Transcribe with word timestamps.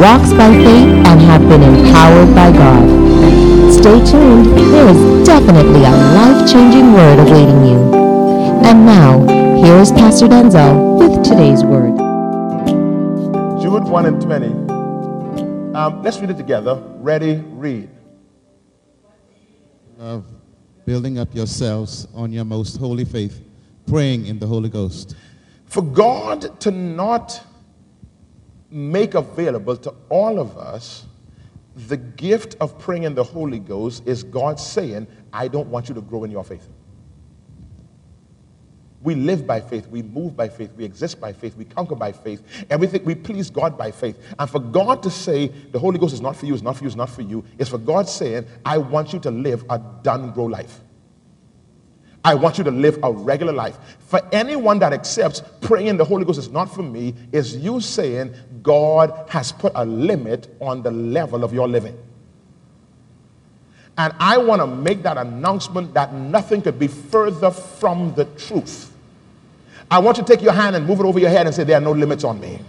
walks 0.00 0.32
by 0.32 0.48
faith, 0.48 0.88
and 1.08 1.20
have 1.20 1.46
been 1.46 1.62
empowered 1.62 2.34
by 2.34 2.50
God. 2.50 2.88
Stay 3.70 4.02
tuned, 4.10 4.46
there 4.72 4.88
is 4.88 5.26
definitely 5.26 5.84
a 5.84 5.90
life-changing 5.90 6.94
word 6.94 7.18
awaiting 7.18 7.66
you. 7.66 7.78
And 8.64 8.86
now, 8.86 9.20
here 9.62 9.76
is 9.76 9.92
Pastor 9.92 10.26
Denczil 10.26 10.98
with 10.98 11.22
today's 11.22 11.62
word. 11.62 11.98
Jude 13.60 13.84
1 13.84 14.06
and 14.06 14.22
20. 14.22 14.46
Um, 15.76 16.02
let's 16.02 16.18
read 16.18 16.30
it 16.30 16.38
together. 16.38 16.82
Ready, 16.96 17.34
read. 17.50 17.90
Of 19.98 20.24
building 20.86 21.18
up 21.18 21.34
yourselves 21.34 22.08
on 22.14 22.32
your 22.32 22.46
most 22.46 22.78
holy 22.78 23.04
faith, 23.04 23.44
praying 23.86 24.24
in 24.24 24.38
the 24.38 24.46
Holy 24.46 24.70
Ghost. 24.70 25.14
For 25.66 25.82
God 25.82 26.58
to 26.60 26.70
not 26.70 27.44
make 28.70 29.14
available 29.14 29.76
to 29.76 29.94
all 30.08 30.38
of 30.38 30.56
us 30.56 31.06
the 31.88 31.96
gift 31.96 32.56
of 32.60 32.78
praying 32.78 33.04
in 33.04 33.14
the 33.14 33.24
Holy 33.24 33.58
Ghost 33.58 34.02
is 34.06 34.22
God 34.22 34.58
saying, 34.58 35.06
I 35.32 35.48
don't 35.48 35.68
want 35.68 35.88
you 35.88 35.94
to 35.94 36.00
grow 36.00 36.24
in 36.24 36.30
your 36.30 36.44
faith. 36.44 36.68
We 39.02 39.14
live 39.14 39.46
by 39.46 39.62
faith, 39.62 39.86
we 39.86 40.02
move 40.02 40.36
by 40.36 40.50
faith, 40.50 40.72
we 40.76 40.84
exist 40.84 41.20
by 41.20 41.32
faith, 41.32 41.56
we 41.56 41.64
conquer 41.64 41.94
by 41.94 42.12
faith. 42.12 42.42
Everything 42.68 43.02
we 43.04 43.14
please 43.14 43.48
God 43.48 43.78
by 43.78 43.90
faith. 43.90 44.18
And 44.38 44.50
for 44.50 44.60
God 44.60 45.02
to 45.04 45.10
say 45.10 45.48
the 45.48 45.78
Holy 45.78 45.98
Ghost 45.98 46.12
is 46.12 46.20
not 46.20 46.36
for 46.36 46.44
you, 46.44 46.52
is 46.52 46.62
not 46.62 46.76
for 46.76 46.84
you, 46.84 46.88
is 46.88 46.96
not 46.96 47.08
for 47.08 47.22
you, 47.22 47.42
is 47.58 47.68
for 47.68 47.78
God 47.78 48.08
saying, 48.08 48.46
I 48.64 48.76
want 48.76 49.14
you 49.14 49.18
to 49.20 49.30
live 49.30 49.64
a 49.70 49.78
done 50.02 50.32
grow 50.32 50.44
life. 50.44 50.80
I 52.24 52.34
want 52.34 52.58
you 52.58 52.64
to 52.64 52.70
live 52.70 52.98
a 53.02 53.10
regular 53.10 53.52
life. 53.52 53.78
For 54.00 54.20
anyone 54.32 54.78
that 54.80 54.92
accepts 54.92 55.42
praying 55.60 55.96
the 55.96 56.04
Holy 56.04 56.24
Ghost 56.24 56.38
is 56.38 56.50
not 56.50 56.72
for 56.74 56.82
me, 56.82 57.14
is 57.32 57.56
you 57.56 57.80
saying 57.80 58.34
God 58.62 59.26
has 59.30 59.52
put 59.52 59.72
a 59.74 59.84
limit 59.84 60.54
on 60.60 60.82
the 60.82 60.90
level 60.90 61.44
of 61.44 61.54
your 61.54 61.66
living. 61.66 61.96
And 63.96 64.14
I 64.18 64.38
want 64.38 64.60
to 64.60 64.66
make 64.66 65.02
that 65.02 65.16
announcement 65.18 65.94
that 65.94 66.12
nothing 66.12 66.62
could 66.62 66.78
be 66.78 66.88
further 66.88 67.50
from 67.50 68.14
the 68.14 68.24
truth. 68.24 68.92
I 69.90 69.98
want 69.98 70.18
you 70.18 70.24
to 70.24 70.32
take 70.32 70.42
your 70.42 70.52
hand 70.52 70.76
and 70.76 70.86
move 70.86 71.00
it 71.00 71.06
over 71.06 71.18
your 71.18 71.30
head 71.30 71.46
and 71.46 71.54
say, 71.54 71.64
There 71.64 71.76
are 71.76 71.82
no 71.82 71.92
limits 71.92 72.24
on 72.24 72.40
me. 72.40 72.60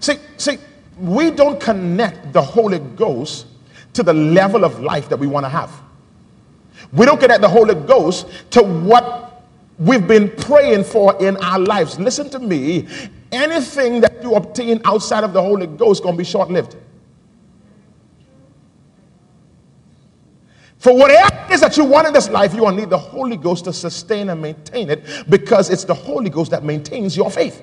See, 0.00 0.16
see, 0.36 0.58
we 0.98 1.30
don't 1.30 1.60
connect 1.60 2.32
the 2.32 2.42
Holy 2.42 2.78
Ghost 2.78 3.46
to 3.92 4.02
the 4.02 4.12
level 4.12 4.64
of 4.64 4.80
life 4.80 5.08
that 5.08 5.18
we 5.18 5.26
want 5.26 5.44
to 5.44 5.50
have. 5.50 5.72
We 6.96 7.04
don't 7.04 7.20
connect 7.20 7.42
the 7.42 7.48
Holy 7.48 7.74
Ghost 7.74 8.26
to 8.52 8.62
what 8.62 9.44
we've 9.78 10.06
been 10.06 10.30
praying 10.30 10.84
for 10.84 11.14
in 11.22 11.36
our 11.36 11.58
lives. 11.58 12.00
Listen 12.00 12.30
to 12.30 12.38
me. 12.38 12.88
Anything 13.30 14.00
that 14.00 14.22
you 14.22 14.34
obtain 14.34 14.80
outside 14.84 15.22
of 15.22 15.34
the 15.34 15.42
Holy 15.42 15.66
Ghost 15.66 16.00
is 16.00 16.02
going 16.02 16.14
to 16.14 16.18
be 16.18 16.24
short 16.24 16.50
lived. 16.50 16.76
For 20.78 20.96
whatever 20.96 21.28
it 21.48 21.52
is 21.52 21.60
that 21.60 21.76
you 21.76 21.84
want 21.84 22.06
in 22.06 22.12
this 22.12 22.30
life, 22.30 22.54
you 22.54 22.62
will 22.62 22.72
need 22.72 22.88
the 22.88 22.98
Holy 22.98 23.36
Ghost 23.36 23.64
to 23.64 23.72
sustain 23.72 24.30
and 24.30 24.40
maintain 24.40 24.88
it 24.88 25.04
because 25.28 25.68
it's 25.68 25.84
the 25.84 25.94
Holy 25.94 26.30
Ghost 26.30 26.50
that 26.52 26.64
maintains 26.64 27.16
your 27.16 27.30
faith. 27.30 27.62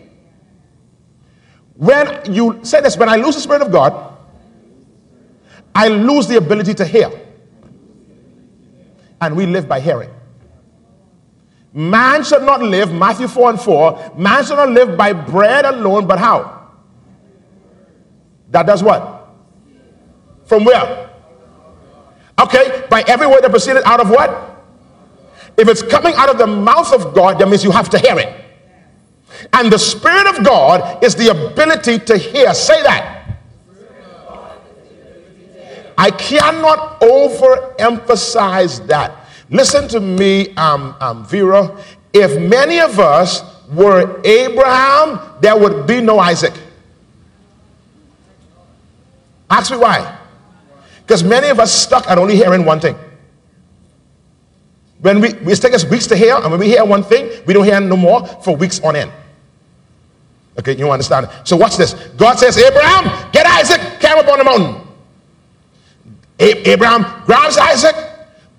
When 1.75 2.31
you 2.31 2.59
say 2.63 2.81
this, 2.81 2.97
when 2.97 3.09
I 3.09 3.15
lose 3.15 3.35
the 3.35 3.41
Spirit 3.41 3.63
of 3.63 3.71
God, 3.71 4.15
I 5.73 5.87
lose 5.87 6.27
the 6.27 6.37
ability 6.37 6.75
to 6.75 6.85
hear 6.85 7.09
and 9.25 9.35
we 9.35 9.45
live 9.45 9.67
by 9.67 9.79
hearing. 9.79 10.09
Man 11.73 12.23
should 12.23 12.43
not 12.43 12.61
live, 12.61 12.93
Matthew 12.93 13.27
4 13.27 13.51
and 13.51 13.59
4, 13.59 14.13
man 14.17 14.45
should 14.45 14.57
not 14.57 14.69
live 14.69 14.95
by 14.95 15.13
bread 15.13 15.65
alone, 15.65 16.05
but 16.05 16.19
how? 16.19 16.69
That 18.51 18.67
does 18.67 18.83
what? 18.83 19.27
From 20.45 20.65
where? 20.65 21.09
Okay, 22.39 22.85
by 22.89 23.03
every 23.07 23.27
word 23.27 23.41
that 23.41 23.49
proceeded 23.49 23.83
out 23.85 23.99
of 23.99 24.09
what? 24.09 24.51
If 25.57 25.67
it's 25.67 25.81
coming 25.81 26.13
out 26.15 26.29
of 26.29 26.37
the 26.37 26.47
mouth 26.47 26.93
of 26.93 27.13
God, 27.13 27.39
that 27.39 27.47
means 27.47 27.63
you 27.63 27.71
have 27.71 27.89
to 27.89 27.99
hear 27.99 28.17
it. 28.19 28.43
And 29.51 29.71
the 29.71 29.79
Spirit 29.79 30.27
of 30.27 30.45
God 30.45 31.03
is 31.03 31.15
the 31.15 31.29
ability 31.29 31.99
to 31.99 32.17
hear. 32.17 32.53
Say 32.53 32.81
that. 32.83 33.12
I 36.03 36.11
cannot 36.11 36.99
overemphasize 36.99 38.85
that. 38.87 39.25
Listen 39.49 39.87
to 39.87 40.01
me, 40.01 40.53
um, 40.55 40.93
um, 40.99 41.23
Vera. 41.23 41.81
If 42.11 42.37
many 42.41 42.81
of 42.81 42.99
us 42.99 43.41
were 43.71 44.19
Abraham, 44.25 45.21
there 45.39 45.57
would 45.57 45.87
be 45.87 46.01
no 46.01 46.19
Isaac. 46.19 46.51
Ask 49.49 49.71
me 49.71 49.77
why. 49.77 50.17
Because 51.03 51.23
many 51.23 51.47
of 51.47 51.61
us 51.61 51.71
stuck 51.71 52.05
at 52.09 52.17
only 52.17 52.35
hearing 52.35 52.65
one 52.65 52.81
thing. 52.81 52.97
When 54.99 55.21
we, 55.21 55.29
it 55.29 55.61
takes 55.61 55.75
us 55.75 55.85
weeks 55.85 56.07
to 56.07 56.17
hear, 56.17 56.35
and 56.35 56.51
when 56.51 56.59
we 56.59 56.67
hear 56.67 56.83
one 56.83 57.03
thing, 57.03 57.29
we 57.45 57.53
don't 57.53 57.63
hear 57.63 57.79
no 57.79 57.95
more 57.95 58.27
for 58.27 58.57
weeks 58.57 58.81
on 58.81 58.97
end. 58.97 59.11
Okay, 60.59 60.75
you 60.75 60.91
understand? 60.91 61.29
So 61.45 61.55
watch 61.55 61.77
this. 61.77 61.93
God 62.17 62.39
says, 62.39 62.57
Abraham, 62.57 63.31
get 63.31 63.45
Isaac, 63.45 64.01
carry 64.01 64.19
up 64.19 64.27
on 64.27 64.39
the 64.39 64.43
mountain. 64.43 64.82
Abraham 66.43 67.23
grabs 67.25 67.57
Isaac, 67.57 67.95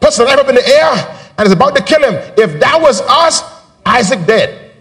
puts 0.00 0.18
the 0.18 0.24
knife 0.24 0.38
up 0.38 0.48
in 0.48 0.54
the 0.54 0.66
air, 0.66 1.32
and 1.36 1.46
is 1.46 1.52
about 1.52 1.76
to 1.76 1.82
kill 1.82 2.02
him. 2.02 2.14
If 2.36 2.60
that 2.60 2.80
was 2.80 3.00
us, 3.02 3.42
Isaac 3.84 4.26
dead. 4.26 4.72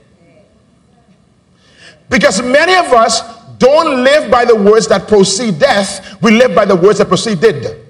Because 2.09 2.41
many 2.41 2.75
of 2.75 2.85
us 2.93 3.21
don't 3.57 4.03
live 4.03 4.29
by 4.29 4.45
the 4.45 4.55
words 4.55 4.87
that 4.87 5.07
precede 5.07 5.59
death, 5.59 6.21
we 6.21 6.31
live 6.31 6.53
by 6.53 6.65
the 6.65 6.75
words 6.75 6.99
that 6.99 7.07
precede 7.07 7.39
proceeded. 7.39 7.85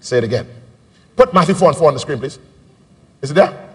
Say 0.00 0.18
it 0.18 0.24
again. 0.24 0.46
Put 1.16 1.34
Matthew 1.34 1.54
4 1.54 1.70
and 1.70 1.78
4 1.78 1.88
on 1.88 1.94
the 1.94 2.00
screen, 2.00 2.18
please. 2.18 2.38
Is 3.20 3.30
it 3.30 3.34
there? 3.34 3.68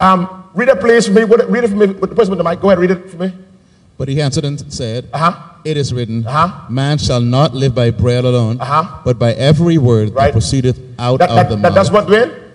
Um, 0.00 0.50
read 0.54 0.68
it, 0.68 0.80
please, 0.80 1.06
for 1.06 1.12
me. 1.12 1.24
Read 1.24 1.64
it 1.64 1.68
for 1.68 1.76
me. 1.76 1.86
With 1.86 2.10
the 2.10 2.16
person 2.16 2.30
with 2.30 2.38
the 2.38 2.44
mic. 2.44 2.60
Go 2.60 2.70
ahead, 2.70 2.78
read 2.78 2.90
it 2.90 3.10
for 3.10 3.16
me. 3.16 3.32
But 3.96 4.08
he 4.08 4.20
answered 4.20 4.44
and 4.44 4.72
said, 4.72 5.08
uh-huh. 5.12 5.50
It 5.64 5.76
is 5.78 5.94
written, 5.94 6.26
uh-huh. 6.26 6.68
Man 6.68 6.98
shall 6.98 7.20
not 7.20 7.54
live 7.54 7.74
by 7.74 7.90
bread 7.90 8.24
alone, 8.24 8.60
uh-huh. 8.60 9.00
but 9.04 9.18
by 9.18 9.32
every 9.32 9.78
word 9.78 10.10
right. 10.10 10.26
that 10.26 10.32
proceedeth 10.32 10.78
out 10.98 11.20
that, 11.20 11.30
of 11.30 11.36
that, 11.36 11.48
the 11.48 11.56
that 11.56 11.62
mouth. 11.62 11.74
That's 11.74 11.90
what, 11.90 12.06
Dwayne? 12.06 12.52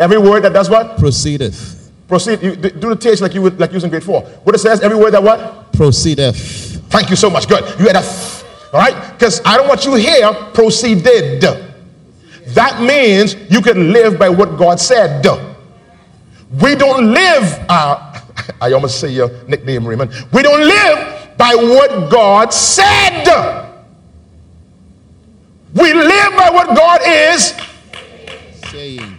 Every 0.00 0.18
word 0.18 0.42
that 0.44 0.52
does 0.52 0.70
what? 0.70 0.98
Proceedeth. 0.98 1.92
Proceed. 2.08 2.42
You, 2.42 2.56
do 2.56 2.94
the 2.94 2.96
TH 2.96 3.20
like 3.20 3.34
you 3.34 3.42
would 3.42 3.60
like 3.60 3.72
using 3.72 3.90
grade 3.90 4.02
four. 4.02 4.22
What 4.22 4.54
it 4.54 4.58
says, 4.58 4.80
every 4.80 4.96
word 4.96 5.12
that 5.12 5.22
what? 5.22 5.72
Proceedeth. 5.74 6.80
Thank 6.88 7.10
you 7.10 7.16
so 7.16 7.28
much. 7.28 7.46
Good. 7.48 7.62
You 7.78 7.86
had 7.86 7.96
a 7.96 8.02
th- 8.02 8.44
all 8.72 8.80
right? 8.80 9.12
Because 9.12 9.40
I 9.44 9.56
don't 9.56 9.68
want 9.68 9.84
you 9.84 9.94
here 9.94 10.32
proceeded. 10.54 11.42
That 12.48 12.80
means 12.80 13.36
you 13.50 13.60
can 13.60 13.92
live 13.92 14.18
by 14.18 14.28
what 14.28 14.58
God 14.58 14.80
said. 14.80 15.24
We 16.62 16.74
don't 16.74 17.12
live, 17.12 17.66
uh, 17.68 18.07
I 18.60 18.72
almost 18.72 19.00
say 19.00 19.10
your 19.10 19.30
nickname, 19.46 19.86
Raymond. 19.86 20.12
We 20.32 20.42
don't 20.42 20.60
live 20.60 21.36
by 21.36 21.54
what 21.54 22.10
God 22.10 22.52
said. 22.52 23.24
We 25.74 25.92
live 25.92 26.32
by 26.36 26.50
what 26.50 26.76
God 26.76 27.00
is 27.04 27.54
saying. 28.70 29.18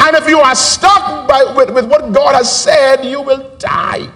And 0.00 0.16
if 0.16 0.28
you 0.28 0.38
are 0.38 0.54
stuck 0.54 1.28
by, 1.28 1.54
with, 1.56 1.70
with 1.70 1.86
what 1.86 2.12
God 2.12 2.34
has 2.34 2.50
said, 2.62 3.04
you 3.04 3.22
will 3.22 3.56
die. 3.58 4.10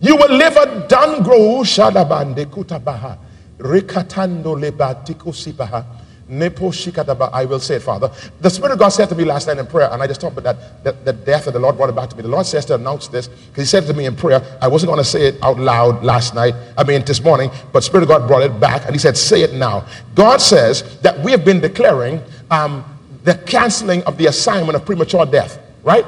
You 0.00 0.16
will 0.16 0.36
live 0.36 0.56
a 0.56 0.86
done 0.86 1.22
grow 1.22 1.62
shadabande 1.62 2.46
kutabaha. 2.46 3.18
Rikatando 3.58 4.54
lebatiko 4.56 5.32
sibaha. 5.32 5.84
I 6.28 7.44
will 7.44 7.60
say 7.60 7.76
it, 7.76 7.82
Father. 7.82 8.10
The 8.40 8.48
Spirit 8.48 8.72
of 8.72 8.78
God 8.78 8.88
said 8.90 9.08
to 9.10 9.14
me 9.14 9.24
last 9.24 9.46
night 9.46 9.58
in 9.58 9.66
prayer, 9.66 9.90
and 9.92 10.02
I 10.02 10.06
just 10.06 10.20
talked 10.20 10.36
about 10.36 10.56
that, 10.56 10.84
that, 10.84 11.04
that 11.04 11.24
death 11.24 11.44
that 11.44 11.52
the 11.52 11.58
Lord 11.58 11.76
brought 11.76 11.90
it 11.90 11.96
back 11.96 12.08
to 12.10 12.16
me. 12.16 12.22
The 12.22 12.28
Lord 12.28 12.46
says 12.46 12.64
to 12.66 12.76
announce 12.76 13.08
this, 13.08 13.28
because 13.28 13.62
He 13.62 13.66
said 13.66 13.86
to 13.86 13.94
me 13.94 14.06
in 14.06 14.16
prayer, 14.16 14.40
I 14.60 14.68
wasn't 14.68 14.88
going 14.88 15.02
to 15.02 15.08
say 15.08 15.26
it 15.28 15.42
out 15.42 15.58
loud 15.58 16.02
last 16.02 16.34
night, 16.34 16.54
I 16.78 16.84
mean 16.84 17.04
this 17.04 17.22
morning, 17.22 17.50
but 17.72 17.84
Spirit 17.84 18.04
of 18.04 18.08
God 18.08 18.26
brought 18.26 18.42
it 18.42 18.58
back, 18.58 18.84
and 18.86 18.94
He 18.94 18.98
said, 18.98 19.16
Say 19.16 19.42
it 19.42 19.52
now. 19.52 19.86
God 20.14 20.40
says 20.40 20.98
that 21.00 21.18
we 21.20 21.30
have 21.30 21.44
been 21.44 21.60
declaring 21.60 22.22
um, 22.50 22.84
the 23.24 23.34
canceling 23.34 24.02
of 24.04 24.16
the 24.18 24.26
assignment 24.26 24.76
of 24.76 24.84
premature 24.84 25.26
death, 25.26 25.58
right? 25.82 26.06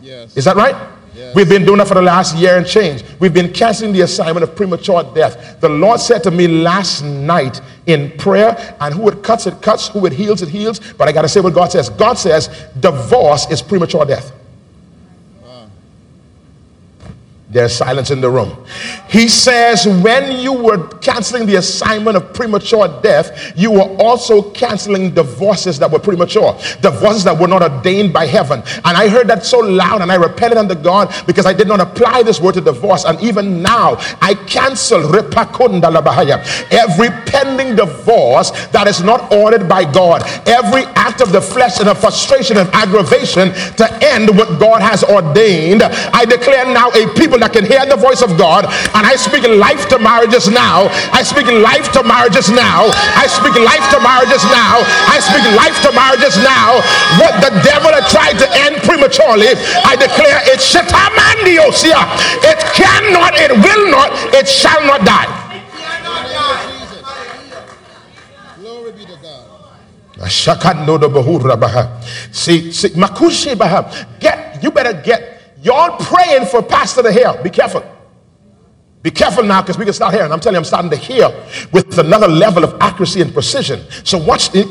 Yes. 0.00 0.36
Is 0.36 0.44
that 0.44 0.56
right? 0.56 0.97
We've 1.34 1.48
been 1.48 1.64
doing 1.64 1.78
that 1.78 1.88
for 1.88 1.94
the 1.94 2.02
last 2.02 2.36
year 2.36 2.56
and 2.56 2.66
change. 2.66 3.02
We've 3.18 3.34
been 3.34 3.52
canceling 3.52 3.92
the 3.92 4.02
assignment 4.02 4.44
of 4.44 4.54
premature 4.54 5.02
death. 5.14 5.60
The 5.60 5.68
Lord 5.68 6.00
said 6.00 6.22
to 6.24 6.30
me 6.30 6.48
last 6.48 7.02
night 7.02 7.60
in 7.86 8.16
prayer, 8.18 8.76
and 8.80 8.94
who 8.94 9.08
it 9.08 9.22
cuts, 9.22 9.46
it 9.46 9.60
cuts, 9.62 9.88
who 9.88 10.06
it 10.06 10.12
heals, 10.12 10.42
it 10.42 10.48
heals. 10.48 10.80
But 10.94 11.08
I 11.08 11.12
got 11.12 11.22
to 11.22 11.28
say 11.28 11.40
what 11.40 11.54
God 11.54 11.72
says. 11.72 11.88
God 11.90 12.14
says 12.14 12.48
divorce 12.80 13.50
is 13.50 13.62
premature 13.62 14.04
death. 14.04 14.32
There's 17.50 17.74
silence 17.74 18.10
in 18.10 18.20
the 18.20 18.28
room. 18.28 18.62
He 19.08 19.26
says, 19.26 19.86
when 19.86 20.38
you 20.38 20.52
were 20.52 20.86
canceling 20.98 21.46
the 21.46 21.56
assignment 21.56 22.14
of 22.14 22.34
premature 22.34 22.88
death, 23.00 23.54
you 23.56 23.70
were 23.70 23.88
also 23.96 24.50
canceling 24.50 25.14
divorces 25.14 25.78
that 25.78 25.90
were 25.90 25.98
premature, 25.98 26.52
divorces 26.82 27.24
that 27.24 27.40
were 27.40 27.48
not 27.48 27.62
ordained 27.62 28.12
by 28.12 28.26
heaven. 28.26 28.62
And 28.84 28.98
I 28.98 29.08
heard 29.08 29.28
that 29.28 29.46
so 29.46 29.60
loud 29.60 30.02
and 30.02 30.12
I 30.12 30.16
repented 30.16 30.58
unto 30.58 30.74
God 30.74 31.10
because 31.26 31.46
I 31.46 31.54
did 31.54 31.68
not 31.68 31.80
apply 31.80 32.22
this 32.22 32.38
word 32.38 32.52
to 32.54 32.60
divorce. 32.60 33.06
And 33.06 33.18
even 33.22 33.62
now, 33.62 33.96
I 34.20 34.34
cancel 34.46 34.98
every 35.08 35.30
pending 37.24 37.76
divorce 37.76 38.50
that 38.68 38.86
is 38.86 39.02
not 39.02 39.32
ordered 39.32 39.66
by 39.66 39.90
God, 39.90 40.22
every 40.46 40.82
act 40.96 41.22
of 41.22 41.32
the 41.32 41.40
flesh 41.40 41.80
and 41.80 41.88
of 41.88 41.98
frustration 41.98 42.58
and 42.58 42.68
aggravation 42.74 43.54
to 43.76 43.98
end 44.02 44.36
what 44.36 44.60
God 44.60 44.82
has 44.82 45.02
ordained. 45.02 45.82
I 45.82 46.26
declare 46.26 46.66
now 46.66 46.90
a 46.90 47.08
people 47.14 47.37
people 47.38 47.46
that 47.46 47.54
can 47.54 47.66
hear 47.66 47.86
the 47.86 47.96
voice 47.96 48.22
of 48.22 48.36
God. 48.38 48.66
And 48.66 49.06
I 49.06 49.14
speak 49.14 49.46
life 49.46 49.88
to 49.94 49.98
marriages 49.98 50.50
now. 50.50 50.90
I 51.14 51.22
speak 51.22 51.46
life 51.46 51.90
to 51.94 52.02
marriages 52.02 52.50
now. 52.50 52.90
I 53.14 53.30
speak 53.30 53.54
life 53.62 53.86
to 53.94 53.98
marriages 54.02 54.42
now. 54.50 54.82
I 55.06 55.22
speak 55.22 55.44
life 55.54 55.78
to 55.86 55.90
marriages 55.94 56.34
now. 56.42 56.82
What 57.22 57.38
the 57.38 57.54
devil 57.62 57.94
had 57.94 58.06
tried 58.10 58.38
to 58.42 58.48
end 58.66 58.82
prematurely, 58.82 59.54
I 59.86 59.94
declare 59.94 60.42
it 60.50 60.58
shatamandiosia. 60.58 62.02
It 62.42 62.58
cannot, 62.74 63.38
it 63.38 63.54
will 63.54 63.90
not, 63.90 64.10
it 64.34 64.48
shall 64.48 64.82
not 64.86 65.06
die. 65.06 65.30
Glory 68.58 68.92
be 68.92 69.04
to 69.06 69.16
God. 69.22 69.44
See, 72.32 72.72
see, 72.72 72.88
get 74.18 74.62
you 74.62 74.70
better 74.72 74.92
get 74.92 75.37
Y'all 75.62 75.96
praying 75.98 76.46
for 76.46 76.62
Pastor 76.62 77.02
to 77.02 77.12
hear. 77.12 77.34
Be 77.42 77.50
careful. 77.50 77.84
Be 79.02 79.10
careful 79.12 79.44
now 79.44 79.62
because 79.62 79.78
we 79.78 79.84
can 79.84 79.94
start 79.94 80.12
hearing. 80.12 80.32
I'm 80.32 80.40
telling 80.40 80.54
you, 80.54 80.58
I'm 80.58 80.64
starting 80.64 80.90
to 80.90 80.96
hear 80.96 81.28
with 81.72 81.98
another 81.98 82.26
level 82.26 82.64
of 82.64 82.76
accuracy 82.80 83.20
and 83.20 83.32
precision. 83.32 83.84
So 84.04 84.18
watch 84.18 84.50
shall 84.50 84.66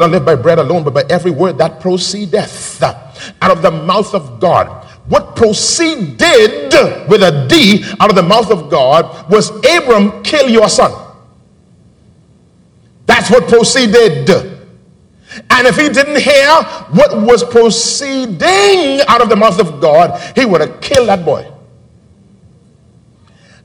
not 0.00 0.10
live 0.10 0.24
by 0.26 0.34
bread 0.36 0.58
alone, 0.58 0.84
but 0.84 0.92
by 0.94 1.04
every 1.08 1.30
word 1.30 1.58
that 1.58 1.80
proceedeth 1.80 2.82
out 2.82 3.50
of 3.50 3.62
the 3.62 3.70
mouth 3.70 4.14
of 4.14 4.40
God. 4.40 4.84
What 5.08 5.36
proceeded 5.36 6.18
with 7.08 7.22
a 7.22 7.46
D 7.48 7.84
out 7.98 8.10
of 8.10 8.16
the 8.16 8.22
mouth 8.22 8.50
of 8.50 8.68
God 8.70 9.30
was 9.30 9.50
Abram, 9.64 10.22
kill 10.22 10.50
your 10.50 10.68
son. 10.68 10.92
That's 13.06 13.30
what 13.30 13.48
proceeded. 13.48 14.55
And 15.50 15.66
if 15.66 15.76
he 15.76 15.88
didn't 15.88 16.20
hear 16.20 16.50
what 16.90 17.16
was 17.22 17.44
proceeding 17.44 19.00
out 19.08 19.20
of 19.20 19.28
the 19.28 19.36
mouth 19.36 19.60
of 19.60 19.80
God, 19.80 20.20
he 20.36 20.44
would 20.46 20.60
have 20.60 20.80
killed 20.80 21.08
that 21.08 21.24
boy. 21.24 21.50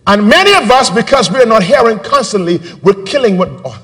And 0.07 0.27
many 0.27 0.53
of 0.53 0.69
us, 0.71 0.89
because 0.89 1.31
we 1.31 1.39
are 1.41 1.45
not 1.45 1.63
hearing 1.63 1.99
constantly, 1.99 2.59
we're 2.81 3.03
killing 3.03 3.37
what 3.37 3.49
oh, 3.63 3.81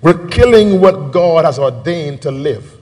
we're 0.00 0.28
killing 0.28 0.80
what 0.80 1.12
God 1.12 1.44
has 1.44 1.58
ordained 1.58 2.22
to 2.22 2.30
live. 2.30 2.76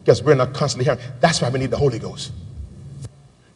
Because 0.00 0.22
we're 0.22 0.34
not 0.34 0.54
constantly 0.54 0.84
hearing. 0.84 1.00
That's 1.20 1.40
why 1.40 1.48
we 1.50 1.58
need 1.58 1.70
the 1.70 1.76
Holy 1.76 1.98
Ghost. 1.98 2.32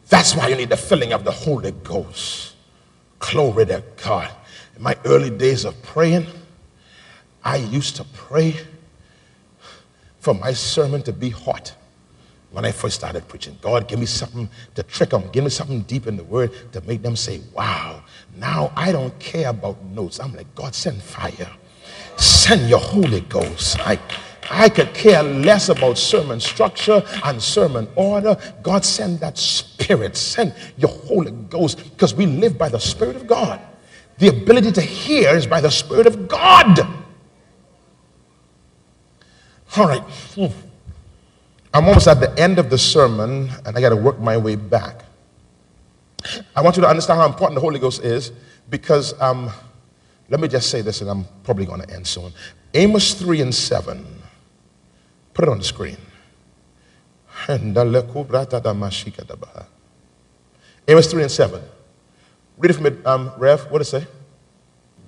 That's 0.09 0.35
why 0.35 0.47
you 0.49 0.55
need 0.55 0.69
the 0.69 0.77
filling 0.77 1.13
of 1.13 1.23
the 1.23 1.31
Holy 1.31 1.71
Ghost. 1.71 2.55
Glory 3.19 3.65
to 3.67 3.83
God. 4.03 4.29
In 4.75 4.81
my 4.81 4.97
early 5.05 5.29
days 5.29 5.65
of 5.65 5.81
praying, 5.83 6.25
I 7.43 7.57
used 7.57 7.95
to 7.97 8.03
pray 8.13 8.55
for 10.19 10.33
my 10.33 10.53
sermon 10.53 11.03
to 11.03 11.13
be 11.13 11.29
hot 11.29 11.75
when 12.51 12.65
I 12.65 12.71
first 12.71 12.95
started 12.95 13.27
preaching. 13.27 13.57
God, 13.61 13.87
give 13.87 13.99
me 13.99 14.05
something 14.05 14.49
to 14.75 14.83
trick 14.83 15.09
them. 15.09 15.29
Give 15.31 15.43
me 15.43 15.49
something 15.49 15.81
deep 15.81 16.07
in 16.07 16.15
the 16.15 16.23
word 16.23 16.51
to 16.71 16.81
make 16.81 17.01
them 17.01 17.15
say, 17.15 17.41
wow. 17.53 18.03
Now 18.37 18.71
I 18.75 18.91
don't 18.91 19.17
care 19.19 19.49
about 19.49 19.83
notes. 19.85 20.19
I'm 20.19 20.33
like, 20.35 20.53
God, 20.55 20.73
send 20.73 21.01
fire. 21.01 21.49
Send 22.17 22.69
your 22.69 22.79
Holy 22.79 23.21
Ghost. 23.21 23.79
I, 23.79 23.99
I 24.49 24.69
could 24.69 24.93
care 24.93 25.23
less 25.23 25.69
about 25.69 25.97
sermon 25.97 26.39
structure 26.39 27.03
and 27.23 27.41
sermon 27.41 27.87
order. 27.95 28.37
God, 28.61 28.85
send 28.85 29.19
that 29.19 29.37
spirit. 29.37 30.15
Send 30.15 30.53
your 30.77 30.91
Holy 30.91 31.31
Ghost 31.31 31.83
because 31.91 32.13
we 32.13 32.27
live 32.27 32.57
by 32.57 32.69
the 32.69 32.79
Spirit 32.79 33.15
of 33.15 33.27
God. 33.27 33.59
The 34.17 34.27
ability 34.27 34.71
to 34.73 34.81
hear 34.81 35.35
is 35.35 35.47
by 35.47 35.61
the 35.61 35.71
Spirit 35.71 36.07
of 36.07 36.27
God. 36.27 36.79
All 39.75 39.87
right. 39.87 40.01
Hmm. 40.01 40.45
I'm 41.73 41.87
almost 41.87 42.07
at 42.07 42.19
the 42.19 42.39
end 42.39 42.59
of 42.59 42.69
the 42.69 42.77
sermon, 42.77 43.49
and 43.65 43.75
I 43.75 43.81
got 43.81 43.89
to 43.89 43.95
work 43.95 44.19
my 44.19 44.37
way 44.37 44.55
back. 44.55 45.05
I 46.55 46.61
want 46.61 46.75
you 46.75 46.83
to 46.83 46.87
understand 46.87 47.19
how 47.19 47.25
important 47.25 47.55
the 47.55 47.61
Holy 47.61 47.79
Ghost 47.79 48.03
is 48.03 48.31
because, 48.69 49.19
um, 49.19 49.49
let 50.29 50.39
me 50.39 50.47
just 50.47 50.69
say 50.69 50.81
this, 50.81 51.01
and 51.01 51.09
I'm 51.09 51.25
probably 51.43 51.65
going 51.65 51.81
to 51.81 51.93
end 51.93 52.05
soon. 52.05 52.31
Amos 52.75 53.15
3 53.15 53.41
and 53.41 53.53
7. 53.53 54.05
Put 55.33 55.45
it 55.45 55.49
on 55.49 55.57
the 55.57 55.63
screen. 55.63 55.97
Amos 60.87 61.11
3 61.11 61.23
and 61.23 61.31
7. 61.31 61.61
Read 62.57 62.71
it 62.71 62.73
from 62.73 62.85
it, 62.85 63.05
um, 63.05 63.31
Rev. 63.37 63.71
What 63.71 63.79
does 63.79 63.93
it 63.93 64.01
say? 64.01 64.07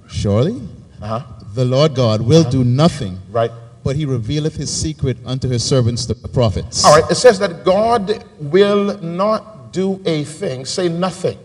Surely 0.07 0.62
uh-huh. 1.01 1.24
the 1.53 1.65
Lord 1.65 1.95
God 1.95 2.21
will 2.21 2.42
uh-huh. 2.42 2.50
do 2.50 2.63
nothing. 2.63 3.19
Right. 3.30 3.51
But 3.83 3.95
he 3.95 4.06
revealeth 4.06 4.56
his 4.56 4.75
secret 4.75 5.18
unto 5.25 5.47
his 5.47 5.64
servants, 5.64 6.06
the 6.06 6.16
prophets. 6.16 6.83
All 6.83 6.99
right. 6.99 7.09
It 7.09 7.16
says 7.16 7.37
that 7.40 7.64
God 7.64 8.23
will 8.40 8.99
not 8.99 9.71
do 9.71 10.02
a 10.06 10.23
thing. 10.23 10.66
Say 10.66 10.90
nothing. 10.90 11.37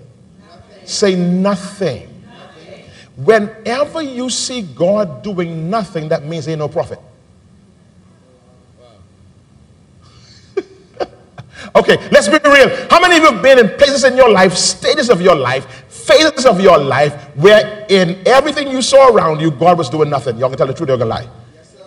nothing. 0.48 0.86
Say 0.86 1.14
nothing. 1.16 2.22
nothing. 2.24 2.84
Whenever 3.16 4.00
you 4.00 4.30
see 4.30 4.62
God 4.62 5.22
doing 5.22 5.68
nothing, 5.68 6.08
that 6.08 6.24
means 6.24 6.48
ain't 6.48 6.60
no 6.60 6.68
prophet. 6.68 6.98
Okay, 11.74 11.96
let's 12.10 12.28
be 12.28 12.38
real. 12.44 12.68
How 12.90 13.00
many 13.00 13.16
of 13.16 13.22
you 13.22 13.32
have 13.32 13.42
been 13.42 13.58
in 13.58 13.68
places 13.76 14.04
in 14.04 14.16
your 14.16 14.30
life, 14.30 14.54
stages 14.54 15.08
of 15.10 15.20
your 15.20 15.36
life, 15.36 15.84
phases 15.88 16.46
of 16.46 16.60
your 16.60 16.78
life 16.78 17.14
where 17.36 17.86
in 17.88 18.20
everything 18.26 18.68
you 18.68 18.82
saw 18.82 19.08
around 19.08 19.40
you, 19.40 19.50
God 19.50 19.78
was 19.78 19.88
doing 19.88 20.10
nothing? 20.10 20.38
Y'all 20.38 20.48
can 20.48 20.58
tell 20.58 20.66
the 20.66 20.74
truth, 20.74 20.88
you're 20.88 20.98
gonna 20.98 21.10
lie. 21.10 21.28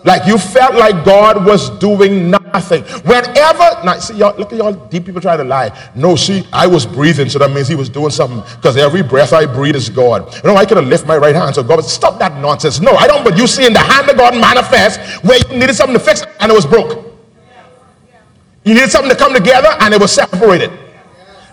Like 0.04 0.26
you 0.26 0.36
felt 0.36 0.74
like 0.74 1.04
God 1.04 1.46
was 1.46 1.70
doing 1.78 2.30
nothing. 2.30 2.84
Whenever, 3.04 3.80
now 3.84 3.98
see, 3.98 4.16
y'all, 4.16 4.36
look 4.38 4.52
at 4.52 4.58
y'all 4.58 4.72
deep 4.72 5.06
people 5.06 5.20
trying 5.20 5.38
to 5.38 5.44
lie. 5.44 5.76
No, 5.94 6.14
see, 6.14 6.46
I 6.52 6.66
was 6.66 6.84
breathing, 6.84 7.30
so 7.30 7.38
that 7.38 7.50
means 7.50 7.68
he 7.68 7.74
was 7.74 7.88
doing 7.88 8.10
something 8.10 8.40
because 8.56 8.76
every 8.76 9.02
breath 9.02 9.32
I 9.32 9.46
breathe 9.46 9.76
is 9.76 9.88
God. 9.88 10.32
You 10.36 10.50
know, 10.50 10.56
I 10.56 10.66
could 10.66 10.76
have 10.76 10.86
lifted 10.86 11.08
my 11.08 11.16
right 11.16 11.34
hand, 11.34 11.54
so 11.54 11.62
God 11.62 11.76
would 11.76 11.86
stop 11.86 12.18
that 12.18 12.38
nonsense. 12.40 12.80
No, 12.80 12.92
I 12.92 13.06
don't, 13.06 13.24
but 13.24 13.38
you 13.38 13.46
see 13.46 13.66
in 13.66 13.72
the 13.72 13.78
hand 13.78 14.08
of 14.10 14.18
God 14.18 14.34
manifest 14.34 15.24
where 15.24 15.38
you 15.38 15.58
needed 15.58 15.74
something 15.74 15.98
to 15.98 16.04
fix 16.04 16.22
and 16.38 16.52
it 16.52 16.54
was 16.54 16.66
broke. 16.66 17.03
You 18.64 18.74
needed 18.74 18.90
something 18.90 19.10
to 19.10 19.16
come 19.16 19.34
together 19.34 19.68
and 19.80 19.92
it 19.92 20.00
was 20.00 20.12
separated. 20.12 20.70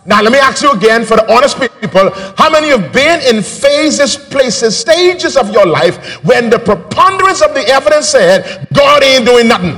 Now, 0.06 0.22
let 0.22 0.32
me 0.32 0.40
ask 0.40 0.64
you 0.64 0.72
again 0.72 1.06
for 1.06 1.16
the 1.16 1.32
honest 1.32 1.60
people 1.60 2.10
how 2.36 2.50
many 2.50 2.70
have 2.70 2.92
been 2.92 3.22
in 3.36 3.44
phases, 3.44 4.16
places, 4.16 4.78
stages 4.78 5.38
of 5.38 5.52
your 5.52 5.66
life 5.66 6.24
when 6.24 6.50
the 6.50 6.58
preponderance 6.58 7.42
of 7.42 7.54
the 7.54 7.68
evidence 7.68 8.08
said, 8.08 8.68
God 8.74 9.04
ain't 9.04 9.26
doing 9.26 9.48
nothing? 9.48 9.76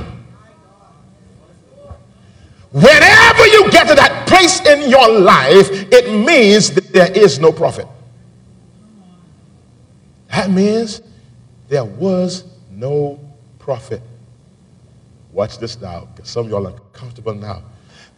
Whenever 2.71 3.47
you 3.47 3.69
get 3.69 3.87
to 3.87 3.95
that 3.95 4.25
place 4.27 4.65
in 4.65 4.89
your 4.89 5.19
life, 5.19 5.69
it 5.91 6.11
means 6.25 6.71
that 6.71 6.91
there 6.93 7.11
is 7.11 7.39
no 7.39 7.51
prophet. 7.51 7.87
That 10.29 10.49
means 10.49 11.01
there 11.67 11.85
was 11.85 12.45
no 12.71 13.19
prophet. 13.59 14.01
Watch 15.33 15.57
this 15.57 15.81
now, 15.81 16.07
because 16.15 16.29
some 16.29 16.45
of 16.45 16.51
y'all 16.51 16.67
are 16.67 16.79
comfortable 16.93 17.33
now. 17.33 17.63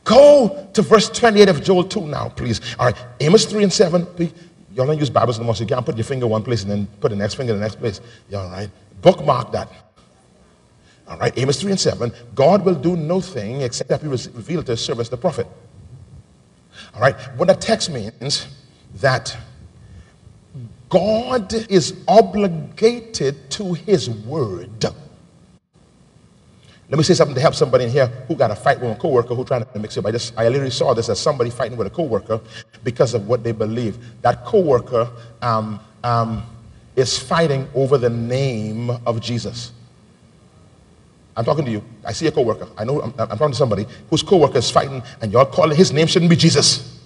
Go 0.03 0.67
to 0.73 0.81
verse 0.81 1.09
28 1.09 1.49
of 1.49 1.63
Joel 1.63 1.85
2 1.85 2.01
now, 2.01 2.29
please. 2.29 2.61
All 2.77 2.87
right, 2.87 2.97
Amos 3.21 3.45
3 3.45 3.63
and 3.63 3.73
7. 3.73 4.05
Y'all 4.75 4.85
don't 4.85 4.99
use 4.99 5.09
Bibles 5.09 5.37
anymore, 5.37 5.55
so 5.55 5.61
you 5.61 5.67
can't 5.67 5.85
put 5.85 5.95
your 5.95 6.03
finger 6.03 6.27
one 6.27 6.43
place 6.43 6.63
and 6.63 6.71
then 6.71 6.87
put 6.99 7.09
the 7.09 7.15
next 7.15 7.35
finger 7.35 7.53
in 7.53 7.59
the 7.59 7.63
next 7.63 7.79
place. 7.79 8.01
You 8.29 8.37
all 8.37 8.49
right? 8.49 8.69
Bookmark 9.01 9.53
that. 9.53 9.71
All 11.07 11.17
right, 11.17 11.35
Amos 11.37 11.61
3 11.61 11.71
and 11.71 11.79
7. 11.79 12.11
God 12.35 12.65
will 12.65 12.75
do 12.75 12.97
no 12.97 13.21
thing 13.21 13.61
except 13.61 13.89
that 13.89 14.01
he 14.01 14.07
revealed 14.07 14.65
to 14.65 14.73
his 14.73 14.81
servants 14.81 15.09
the 15.09 15.17
prophet. 15.17 15.47
All 16.93 17.01
right, 17.01 17.15
what 17.37 17.47
that 17.47 17.61
text 17.61 17.89
means 17.89 18.47
that 18.95 19.35
God 20.89 21.53
is 21.69 21.95
obligated 22.07 23.49
to 23.51 23.73
his 23.73 24.09
word. 24.09 24.85
Let 26.89 26.97
me 26.97 27.03
say 27.03 27.15
something 27.15 27.33
to 27.33 27.41
help 27.41 27.55
somebody 27.55 27.85
in 27.85 27.89
here 27.89 28.07
who 28.27 28.35
got 28.35 28.51
a 28.51 28.55
fight 28.55 28.79
with 28.79 28.91
a 28.91 28.95
coworker 28.95 29.33
who 29.33 29.43
trying 29.43 29.65
to 29.65 29.79
mix 29.79 29.97
it 29.97 30.01
up. 30.01 30.05
I 30.05 30.11
just 30.11 30.37
I 30.37 30.47
literally 30.47 30.69
saw 30.69 30.93
this 30.93 31.09
as 31.09 31.19
somebody 31.19 31.49
fighting 31.49 31.77
with 31.77 31.87
a 31.87 31.89
coworker 31.89 32.39
because 32.83 33.15
of 33.15 33.27
what 33.27 33.43
they 33.43 33.53
believe. 33.53 33.97
That 34.21 34.45
coworker 34.45 35.09
um, 35.41 35.79
um, 36.03 36.43
is 36.95 37.17
fighting 37.17 37.67
over 37.73 37.97
the 37.97 38.09
name 38.09 38.91
of 38.91 39.19
Jesus. 39.19 39.71
I'm 41.35 41.43
talking 41.43 41.65
to 41.65 41.71
you. 41.71 41.83
I 42.05 42.13
see 42.13 42.27
a 42.27 42.31
coworker. 42.31 42.67
I 42.77 42.85
know 42.85 43.01
I'm, 43.01 43.13
I'm 43.17 43.29
talking 43.29 43.51
to 43.51 43.55
somebody 43.55 43.87
whose 44.09 44.21
coworker 44.21 44.59
is 44.59 44.69
fighting, 44.69 45.01
and 45.21 45.33
y'all 45.33 45.45
calling 45.45 45.75
his 45.75 45.91
name 45.91 46.05
shouldn't 46.05 46.29
be 46.29 46.35
Jesus. 46.35 46.99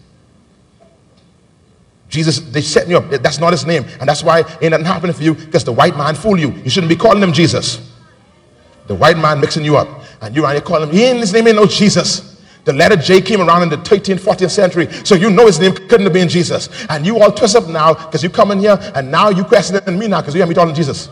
Jesus, 2.09 2.39
they 2.39 2.61
set 2.61 2.87
me 2.87 2.95
up. 2.95 3.09
That's 3.09 3.39
not 3.39 3.53
his 3.53 3.65
name. 3.65 3.85
And 3.99 4.09
that's 4.09 4.23
why 4.23 4.39
ain't 4.61 4.71
nothing 4.71 4.85
happening 4.85 5.15
for 5.15 5.23
you 5.23 5.35
because 5.35 5.63
the 5.63 5.71
white 5.71 5.95
man 5.95 6.15
fool 6.15 6.37
you. 6.37 6.51
You 6.51 6.69
shouldn't 6.69 6.89
be 6.89 6.95
calling 6.95 7.21
him 7.21 7.31
Jesus. 7.31 7.88
The 8.89 8.95
white 8.95 9.19
man 9.19 9.39
mixing 9.39 9.63
you 9.63 9.77
up. 9.77 10.01
And 10.19 10.35
you 10.35 10.43
around 10.43 10.53
here 10.53 10.61
calling 10.61 10.89
him, 10.89 10.95
he 10.95 11.03
ain't 11.03 11.19
his 11.19 11.31
name 11.31 11.47
ain't 11.47 11.57
no 11.57 11.67
Jesus. 11.67 12.41
The 12.65 12.73
letter 12.73 12.95
J 12.95 13.21
came 13.21 13.39
around 13.39 13.61
in 13.61 13.69
the 13.69 13.77
13th, 13.77 14.19
14th 14.19 14.49
century. 14.49 14.91
So 15.05 15.13
you 15.13 15.29
know 15.29 15.45
his 15.45 15.59
name 15.59 15.73
couldn't 15.73 16.01
have 16.01 16.13
been 16.13 16.27
Jesus. 16.27 16.69
And 16.89 17.05
you 17.05 17.21
all 17.21 17.31
twist 17.31 17.55
up 17.55 17.67
now 17.67 17.93
because 17.93 18.23
you 18.23 18.31
come 18.31 18.49
in 18.49 18.57
here 18.57 18.79
and 18.95 19.11
now 19.11 19.29
you 19.29 19.43
questioning 19.43 19.97
me 19.99 20.07
now 20.07 20.21
because 20.21 20.33
you 20.33 20.41
have 20.41 20.49
me 20.49 20.55
talking 20.55 20.73
Jesus. 20.73 21.07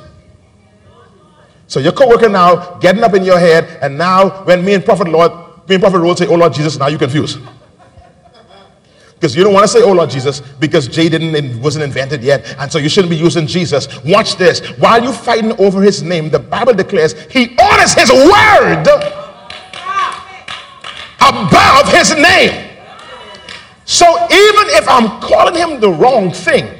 So 1.67 1.79
your 1.79 1.91
co-worker 1.91 2.29
now 2.29 2.79
getting 2.79 3.03
up 3.03 3.13
in 3.13 3.23
your 3.23 3.39
head, 3.39 3.77
and 3.81 3.95
now 3.95 4.43
when 4.45 4.65
me 4.65 4.73
and 4.73 4.83
Prophet 4.83 5.07
Lord, 5.07 5.31
me 5.69 5.75
and 5.75 5.81
Prophet 5.81 5.99
Lord 5.99 6.17
say, 6.17 6.25
Oh 6.25 6.35
Lord 6.35 6.53
Jesus, 6.53 6.79
now 6.79 6.87
you 6.87 6.97
confused. 6.97 7.39
Because 9.19 9.35
you 9.35 9.43
don't 9.43 9.53
want 9.53 9.63
to 9.63 9.67
say, 9.67 9.81
Oh 9.81 9.93
Lord 9.93 10.11
Jesus, 10.11 10.41
because 10.59 10.87
J 10.87 11.09
didn't 11.09 11.59
wasn't 11.59 11.83
invented 11.83 12.23
yet, 12.23 12.55
and 12.59 12.71
so 12.71 12.77
you 12.77 12.87
shouldn't 12.87 13.09
be 13.09 13.17
using 13.17 13.47
Jesus. 13.47 13.87
Watch 14.03 14.35
this. 14.35 14.59
While 14.77 15.03
you're 15.03 15.11
fighting 15.11 15.53
over 15.59 15.81
his 15.81 16.03
name, 16.03 16.29
the 16.29 16.39
Bible 16.39 16.73
declares 16.73 17.13
he 17.31 17.57
honors 17.59 17.93
his 17.93 18.11
word 18.11 18.85
above 21.19 21.91
his 21.91 22.15
name. 22.15 22.77
So 23.85 24.05
even 24.05 24.65
if 24.77 24.87
I'm 24.87 25.19
calling 25.21 25.55
him 25.55 25.79
the 25.79 25.89
wrong 25.89 26.31
thing, 26.31 26.77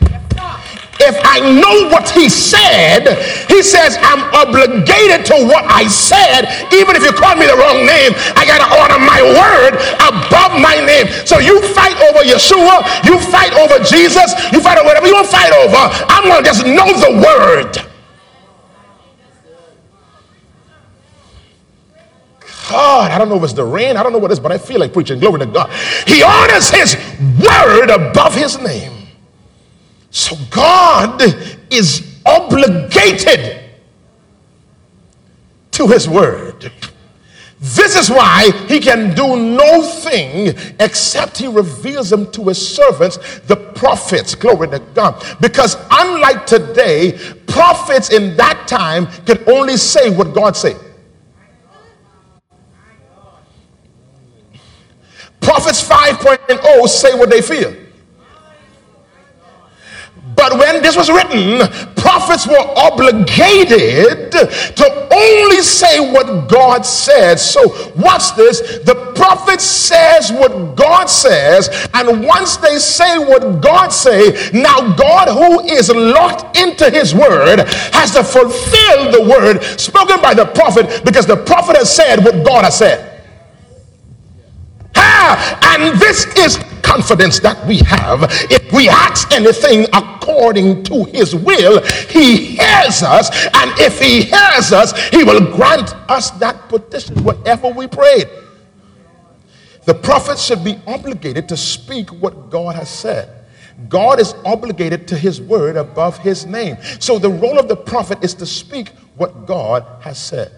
if 1.00 1.16
I 1.24 1.40
know 1.40 1.90
what 1.90 2.10
he 2.10 2.28
said, 2.28 3.06
he 3.48 3.62
says, 3.62 3.98
I'm 4.02 4.26
obligated 4.34 5.26
to 5.30 5.36
what 5.46 5.64
I 5.70 5.88
said. 5.88 6.50
Even 6.74 6.96
if 6.98 7.04
you 7.06 7.14
call 7.14 7.36
me 7.38 7.46
the 7.46 7.56
wrong 7.56 7.86
name, 7.86 8.12
I 8.34 8.44
got 8.50 8.66
to 8.66 8.70
honor 8.74 8.98
my 8.98 9.22
word 9.22 9.78
above 10.02 10.27
my 10.58 10.76
name. 10.76 11.08
So 11.26 11.40
you 11.40 11.62
fight 11.74 11.96
over 12.10 12.20
Yeshua, 12.20 13.06
you 13.06 13.20
fight 13.20 13.54
over 13.54 13.84
Jesus, 13.84 14.34
you 14.52 14.62
fight 14.62 14.78
over 14.78 14.88
whatever 14.88 15.08
you 15.08 15.14
want 15.14 15.26
to 15.26 15.32
fight 15.32 15.54
over. 15.54 15.82
I'm 16.10 16.24
going 16.24 16.44
to 16.44 16.50
just 16.50 16.66
know 16.66 16.88
the 16.94 17.22
word. 17.24 17.88
God, 22.70 23.12
I 23.12 23.18
don't 23.18 23.30
know 23.30 23.38
if 23.38 23.44
it's 23.44 23.54
the 23.54 23.64
rain, 23.64 23.96
I 23.96 24.04
don't 24.04 24.12
know 24.12 24.20
what 24.20 24.32
it 24.32 24.34
is, 24.34 24.40
but 24.40 24.52
I 24.52 24.58
feel 24.58 24.80
like 24.80 24.92
preaching. 24.92 25.20
Glory 25.20 25.40
to 25.40 25.46
God. 25.46 25.70
He 26.06 26.22
honors 26.22 26.70
his 26.70 26.98
word 27.40 27.90
above 27.90 28.36
his 28.36 28.60
name. 28.60 29.08
So 30.10 30.36
God 30.50 31.22
is 31.72 32.20
obligated 32.26 33.64
to 35.72 35.88
his 35.88 36.10
word. 36.10 36.72
This 37.60 37.96
is 37.96 38.10
why 38.10 38.52
he 38.68 38.80
can 38.80 39.16
do 39.16 39.36
no 39.36 39.82
thing 39.82 40.56
except 40.80 41.40
he 41.40 41.48
reveals 41.48 42.12
them 42.12 42.32
to 42.32 42.50
his 42.50 42.76
servants, 42.76 43.18
the 43.48 43.56
prophets. 43.56 44.36
Glory 44.36 44.68
to 44.70 44.80
God. 44.94 45.24
Because 45.42 45.76
unlike 45.90 46.46
today, 46.46 47.18
prophets 47.48 48.12
in 48.12 48.38
that 48.38 48.68
time 48.68 49.08
could 49.26 49.48
only 49.50 49.76
say 49.78 50.16
what 50.16 50.36
God 50.36 50.56
said. 50.56 50.78
Prophets 55.42 55.84
5.0 55.88 56.88
say 56.88 57.18
what 57.18 57.30
they 57.32 57.42
feel. 57.42 57.74
But 60.50 60.60
when 60.60 60.82
this 60.82 60.96
was 60.96 61.10
written, 61.10 61.60
prophets 61.96 62.48
were 62.48 62.56
obligated 62.78 64.32
to 64.32 65.08
only 65.12 65.62
say 65.62 66.00
what 66.14 66.48
God 66.48 66.86
said. 66.86 67.38
So, 67.38 67.92
watch 67.98 68.34
this. 68.38 68.80
The 68.86 69.12
prophet 69.14 69.60
says 69.60 70.32
what 70.32 70.78
God 70.78 71.10
says, 71.10 71.90
and 71.94 72.24
once 72.26 72.56
they 72.58 72.80
say 72.80 73.18
what 73.18 73.60
God 73.62 73.90
say, 73.90 74.50
now 74.54 74.96
God, 74.96 75.28
who 75.28 75.68
is 75.68 75.90
locked 75.90 76.58
into 76.58 76.90
his 76.92 77.14
word, 77.14 77.68
has 77.92 78.12
to 78.12 78.24
fulfill 78.24 79.12
the 79.12 79.28
word 79.30 79.62
spoken 79.78 80.22
by 80.22 80.34
the 80.34 80.46
prophet 80.46 81.04
because 81.04 81.26
the 81.26 81.44
prophet 81.44 81.76
has 81.76 81.94
said 81.94 82.24
what 82.24 82.46
God 82.46 82.64
has 82.64 82.78
said. 82.78 83.22
Ah, 84.96 85.76
and 85.76 86.00
this 86.00 86.26
is 86.38 86.58
confidence 86.88 87.40
that 87.40 87.64
we 87.68 87.78
have. 87.80 88.24
If 88.50 88.72
we 88.72 88.88
ask 88.88 89.32
anything 89.32 89.86
according 89.94 90.84
to 90.84 91.04
his 91.06 91.36
will, 91.36 91.86
he 92.10 92.56
hears 92.58 93.04
us. 93.04 93.30
And 93.54 93.72
if 93.80 94.00
he 94.00 94.24
hears 94.24 94.72
us, 94.72 95.10
he 95.10 95.24
will 95.24 95.54
grant 95.56 95.94
us 96.10 96.32
that 96.40 96.70
petition, 96.70 97.24
whatever 97.24 97.70
we 97.70 97.88
prayed. 97.88 98.30
The 99.86 99.94
prophet 99.94 100.38
should 100.38 100.64
be 100.64 100.80
obligated 100.86 101.48
to 101.50 101.58
speak 101.58 102.10
what 102.10 102.50
God 102.50 102.76
has 102.76 102.90
said. 102.90 103.46
God 103.90 104.20
is 104.20 104.34
obligated 104.44 105.08
to 105.10 105.16
his 105.16 105.40
word 105.40 105.78
above 105.78 106.18
his 106.20 106.46
name. 106.46 106.78
So 107.00 107.20
the 107.20 107.30
role 107.30 107.60
of 107.60 107.68
the 107.68 107.76
prophet 107.76 108.24
is 108.24 108.34
to 108.36 108.46
speak 108.46 108.90
what 109.16 109.46
God 109.46 109.86
has 110.02 110.18
said. 110.18 110.52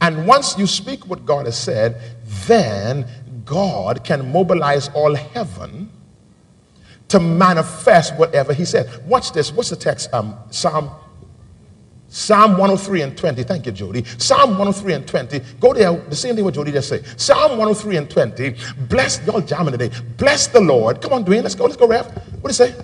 And 0.00 0.26
once 0.26 0.56
you 0.56 0.66
speak 0.66 1.06
what 1.06 1.26
God 1.26 1.46
has 1.46 1.58
said, 1.58 2.00
then 2.46 3.06
God 3.48 4.04
can 4.04 4.30
mobilize 4.30 4.88
all 4.94 5.14
heaven 5.14 5.90
to 7.08 7.18
manifest 7.18 8.14
whatever 8.16 8.52
he 8.52 8.64
said. 8.64 9.06
Watch 9.06 9.32
this. 9.32 9.50
What's 9.52 9.70
the 9.70 9.76
text? 9.76 10.12
Um, 10.12 10.36
Psalm 10.50 10.90
Psalm 12.10 12.52
103 12.52 13.02
and 13.02 13.16
20. 13.18 13.42
Thank 13.44 13.66
you, 13.66 13.72
Jody. 13.72 14.02
Psalm 14.16 14.50
103 14.52 14.94
and 14.94 15.06
20. 15.06 15.40
Go 15.60 15.74
there. 15.74 15.92
The 15.92 16.16
same 16.16 16.34
thing 16.36 16.44
what 16.44 16.54
Jody 16.54 16.72
just 16.72 16.88
said. 16.88 17.04
Psalm 17.20 17.52
103 17.58 17.96
and 17.98 18.08
20. 18.10 18.54
Bless 18.88 19.20
y'all 19.26 19.42
jamming 19.42 19.72
today. 19.72 19.90
Bless 20.16 20.46
the 20.46 20.60
Lord. 20.60 21.02
Come 21.02 21.12
on, 21.12 21.24
Dwayne. 21.24 21.42
Let's 21.42 21.54
go. 21.54 21.64
Let's 21.64 21.76
go, 21.76 21.86
Rev. 21.86 22.06
What 22.06 22.42
do 22.44 22.48
you 22.48 22.52
say? 22.54 22.74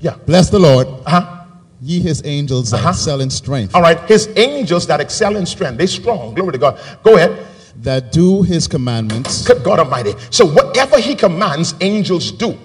Yeah. 0.00 0.14
Bless 0.26 0.48
the 0.48 0.60
Lord. 0.60 0.86
Uh-huh. 0.86 1.44
Ye 1.82 1.98
his 2.00 2.22
angels 2.24 2.70
that 2.70 2.78
Uh-huh. 2.80 2.90
excel 2.90 3.20
in 3.20 3.30
strength, 3.30 3.74
All 3.74 3.82
right. 3.82 3.98
His 4.08 4.28
angels 4.36 4.86
that 4.86 5.00
excel 5.00 5.34
in 5.36 5.44
strength. 5.44 5.78
They 5.78 5.86
strong. 5.86 6.34
Glory 6.34 6.52
to 6.52 6.58
God. 6.58 6.78
Go 7.02 7.16
ahead. 7.16 7.44
That 7.82 8.12
do 8.12 8.42
his 8.42 8.66
commandments, 8.68 9.46
Good 9.46 9.62
God 9.62 9.78
Almighty. 9.78 10.14
So 10.30 10.46
whatever 10.46 10.98
he 10.98 11.14
commands, 11.14 11.74
angels 11.80 12.32
do. 12.32 12.58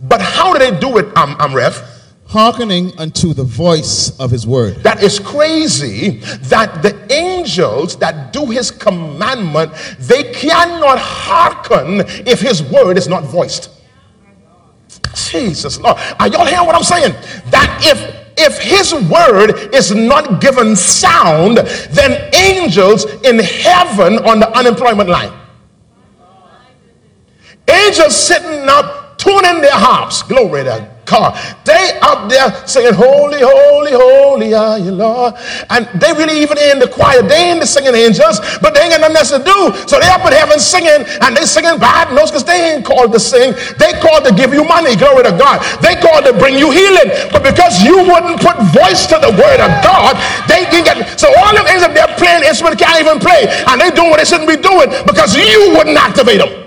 But 0.00 0.20
how 0.20 0.52
do 0.52 0.58
they 0.58 0.78
do 0.78 0.98
it, 0.98 1.16
um, 1.16 1.36
um 1.38 1.54
Rev? 1.54 1.90
hearkening 2.26 2.90
unto 2.98 3.32
the 3.32 3.44
voice 3.44 4.18
of 4.18 4.28
his 4.28 4.44
word. 4.44 4.74
That 4.82 5.02
is 5.02 5.20
crazy 5.20 6.18
that 6.48 6.82
the 6.82 7.12
angels 7.12 7.96
that 7.98 8.32
do 8.32 8.46
his 8.46 8.72
commandment, 8.72 9.72
they 10.00 10.32
cannot 10.32 10.98
hearken 10.98 12.00
if 12.26 12.40
his 12.40 12.60
word 12.60 12.98
is 12.98 13.06
not 13.06 13.22
voiced. 13.22 13.70
Jesus 15.14 15.78
Lord. 15.78 15.96
Are 16.18 16.26
y'all 16.26 16.44
hearing 16.44 16.66
what 16.66 16.74
I'm 16.74 16.82
saying? 16.82 17.12
That 17.50 17.80
if 17.84 18.23
if 18.36 18.58
his 18.58 18.94
word 18.94 19.74
is 19.74 19.94
not 19.94 20.40
given 20.40 20.76
sound, 20.76 21.58
then 21.58 22.34
angels 22.34 23.04
in 23.22 23.38
heaven 23.38 24.18
on 24.26 24.40
the 24.40 24.50
unemployment 24.56 25.08
line. 25.08 25.32
Angels 27.68 28.16
sitting 28.16 28.68
up, 28.68 29.18
tuning 29.18 29.60
their 29.60 29.72
harps. 29.72 30.22
Glory 30.22 30.64
to 30.64 30.93
God. 31.04 31.36
They 31.64 31.98
up 32.00 32.28
there 32.28 32.50
singing, 32.66 32.94
Holy, 32.94 33.40
holy, 33.40 33.92
holy 33.92 34.54
are 34.54 34.78
you, 34.78 34.92
Lord. 34.92 35.34
And 35.70 35.88
they 36.00 36.12
really 36.12 36.40
even 36.40 36.58
in 36.58 36.78
the 36.78 36.88
choir, 36.88 37.22
they 37.22 37.50
in 37.50 37.60
the 37.60 37.66
singing 37.66 37.94
angels, 37.94 38.40
but 38.60 38.74
they 38.74 38.88
ain't 38.88 38.92
got 38.96 39.00
nothing 39.00 39.16
else 39.16 39.32
to 39.32 39.42
do. 39.42 39.58
So 39.88 40.00
they 40.00 40.08
up 40.08 40.24
in 40.26 40.32
heaven 40.32 40.58
singing, 40.58 41.04
and 41.20 41.36
they 41.36 41.44
singing 41.44 41.78
bad 41.78 42.12
notes 42.14 42.30
because 42.30 42.44
they 42.44 42.74
ain't 42.74 42.84
called 42.84 43.12
to 43.12 43.20
sing. 43.20 43.52
They 43.78 43.92
called 44.00 44.24
to 44.24 44.32
give 44.34 44.52
you 44.52 44.64
money. 44.64 44.96
Glory 44.96 45.24
to 45.24 45.34
God. 45.36 45.60
They 45.84 45.96
called 46.00 46.24
to 46.24 46.32
bring 46.32 46.58
you 46.58 46.70
healing. 46.70 47.12
But 47.30 47.44
because 47.44 47.82
you 47.82 48.00
wouldn't 48.04 48.40
put 48.40 48.56
voice 48.72 49.06
to 49.12 49.20
the 49.20 49.32
word 49.32 49.60
of 49.60 49.72
God, 49.84 50.16
they 50.48 50.64
didn't 50.70 50.86
get 50.88 51.20
so 51.20 51.28
all 51.44 51.52
them 51.54 51.66
angels 51.68 51.92
they're 51.94 52.10
playing 52.16 52.44
instrument 52.44 52.78
can't 52.78 53.00
even 53.00 53.20
play, 53.20 53.46
and 53.68 53.80
they 53.80 53.90
doing 53.90 54.10
what 54.10 54.18
they 54.18 54.26
shouldn't 54.26 54.48
be 54.48 54.56
doing 54.56 54.88
because 55.06 55.36
you 55.36 55.74
wouldn't 55.76 55.96
activate 55.96 56.40
them. 56.40 56.63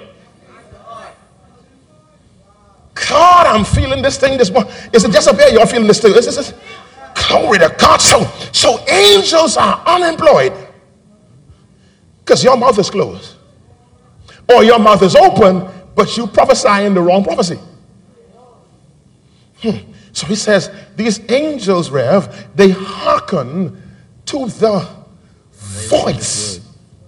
God 3.48 3.56
I'm 3.56 3.66
feeling 3.66 4.01
this 4.01 4.18
thing 4.18 4.38
this 4.38 4.51
morning. 4.51 4.72
Is 4.94 5.04
it 5.04 5.12
just 5.12 5.27
up 5.27 5.38
here? 5.38 5.50
You're 5.50 5.66
feeling 5.66 5.88
this 5.88 6.00
this, 6.00 6.27
is 6.27 6.36
this? 6.36 6.54
Glory 7.27 7.60
to 7.60 7.74
God. 7.80 8.01
So, 8.01 8.24
so 8.51 8.80
angels 8.88 9.58
are 9.58 9.82
unemployed 9.86 10.54
because 12.20 12.44
your 12.44 12.58
mouth 12.58 12.77
is 12.77 12.89
closed. 12.89 13.36
Or 14.50 14.63
your 14.63 14.80
mouth 14.80 15.01
is 15.01 15.16
open, 15.16 15.68
but 15.96 16.16
you 16.16 16.27
prophesying 16.27 16.94
the 16.94 17.01
wrong 17.01 17.24
prophecy. 17.24 17.60
Hmm. 19.62 19.92
So 20.13 20.27
he 20.27 20.36
says, 20.36 20.72
these 20.96 21.20
angels, 21.30 21.89
Rev, 21.89 22.48
they 22.56 22.70
hearken 22.70 23.82
to 24.25 24.48
the 24.48 24.88
voice 25.51 26.60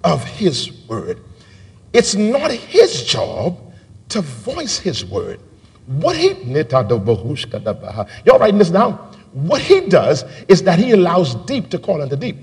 of 0.03 0.23
his 0.23 0.71
word. 0.87 1.19
It's 1.91 2.15
not 2.15 2.51
his 2.51 3.03
job 3.03 3.73
to 4.09 4.21
voice 4.21 4.79
his 4.79 5.05
word. 5.05 5.39
What 5.89 6.15
he 6.15 6.35
y'all 8.23 8.37
writing 8.37 8.59
this 8.59 8.69
down? 8.69 8.93
What 9.33 9.59
he 9.59 9.81
does 9.81 10.23
is 10.47 10.61
that 10.63 10.77
he 10.77 10.91
allows 10.91 11.33
deep 11.45 11.71
to 11.71 11.79
call 11.79 12.03
unto 12.03 12.15
deep. 12.15 12.37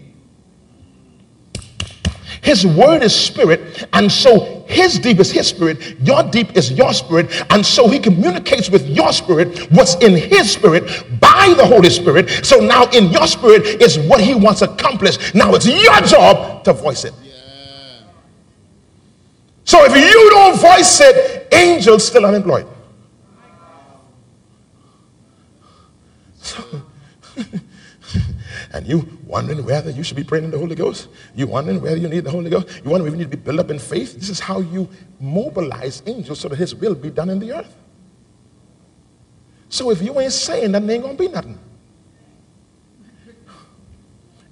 His 2.42 2.66
word 2.66 3.04
is 3.04 3.14
spirit, 3.14 3.86
and 3.92 4.10
so 4.10 4.64
his 4.66 4.98
deep 4.98 5.20
is 5.20 5.30
his 5.30 5.46
spirit, 5.46 5.96
your 6.00 6.24
deep 6.24 6.56
is 6.56 6.72
your 6.72 6.92
spirit, 6.92 7.44
and 7.50 7.64
so 7.64 7.88
he 7.88 8.00
communicates 8.00 8.68
with 8.68 8.84
your 8.88 9.12
spirit 9.12 9.70
what's 9.70 9.94
in 9.96 10.16
his 10.16 10.50
spirit 10.50 10.82
by 11.20 11.54
the 11.56 11.64
Holy 11.64 11.90
Spirit. 11.90 12.28
So 12.44 12.58
now 12.58 12.86
in 12.90 13.12
your 13.12 13.28
spirit 13.28 13.80
is 13.80 13.96
what 13.96 14.20
he 14.20 14.34
wants 14.34 14.62
accomplished. 14.62 15.36
Now 15.36 15.54
it's 15.54 15.66
your 15.66 16.00
job 16.00 16.64
to 16.64 16.72
voice 16.72 17.04
it. 17.04 17.14
So 19.64 19.84
if 19.84 19.96
you 19.96 20.30
don't 20.30 20.58
voice 20.58 21.00
it, 21.00 21.46
angels 21.52 22.08
still 22.08 22.26
unemployed. 22.26 22.66
and 28.72 28.86
you 28.86 29.18
wondering 29.26 29.64
whether 29.64 29.90
you 29.90 30.02
should 30.02 30.16
be 30.16 30.24
praying 30.24 30.44
in 30.44 30.50
the 30.50 30.58
Holy 30.58 30.74
Ghost, 30.74 31.08
you 31.34 31.46
wondering 31.46 31.80
whether 31.80 31.96
you 31.96 32.08
need 32.08 32.24
the 32.24 32.30
Holy 32.30 32.50
Ghost, 32.50 32.68
you 32.84 32.90
wondering 32.90 33.12
if 33.12 33.18
you 33.18 33.24
need 33.24 33.30
to 33.30 33.36
be 33.36 33.42
built 33.42 33.60
up 33.60 33.70
in 33.70 33.78
faith. 33.78 34.14
This 34.14 34.28
is 34.28 34.40
how 34.40 34.60
you 34.60 34.88
mobilize 35.20 36.02
angels 36.06 36.40
so 36.40 36.48
that 36.48 36.56
His 36.56 36.74
will 36.74 36.94
be 36.94 37.10
done 37.10 37.30
in 37.30 37.38
the 37.38 37.52
earth. 37.52 37.74
So 39.68 39.90
if 39.90 40.00
you 40.00 40.18
ain't 40.20 40.32
saying 40.32 40.72
that, 40.72 40.86
there 40.86 40.94
ain't 40.94 41.04
gonna 41.04 41.18
be 41.18 41.28
nothing. 41.28 41.58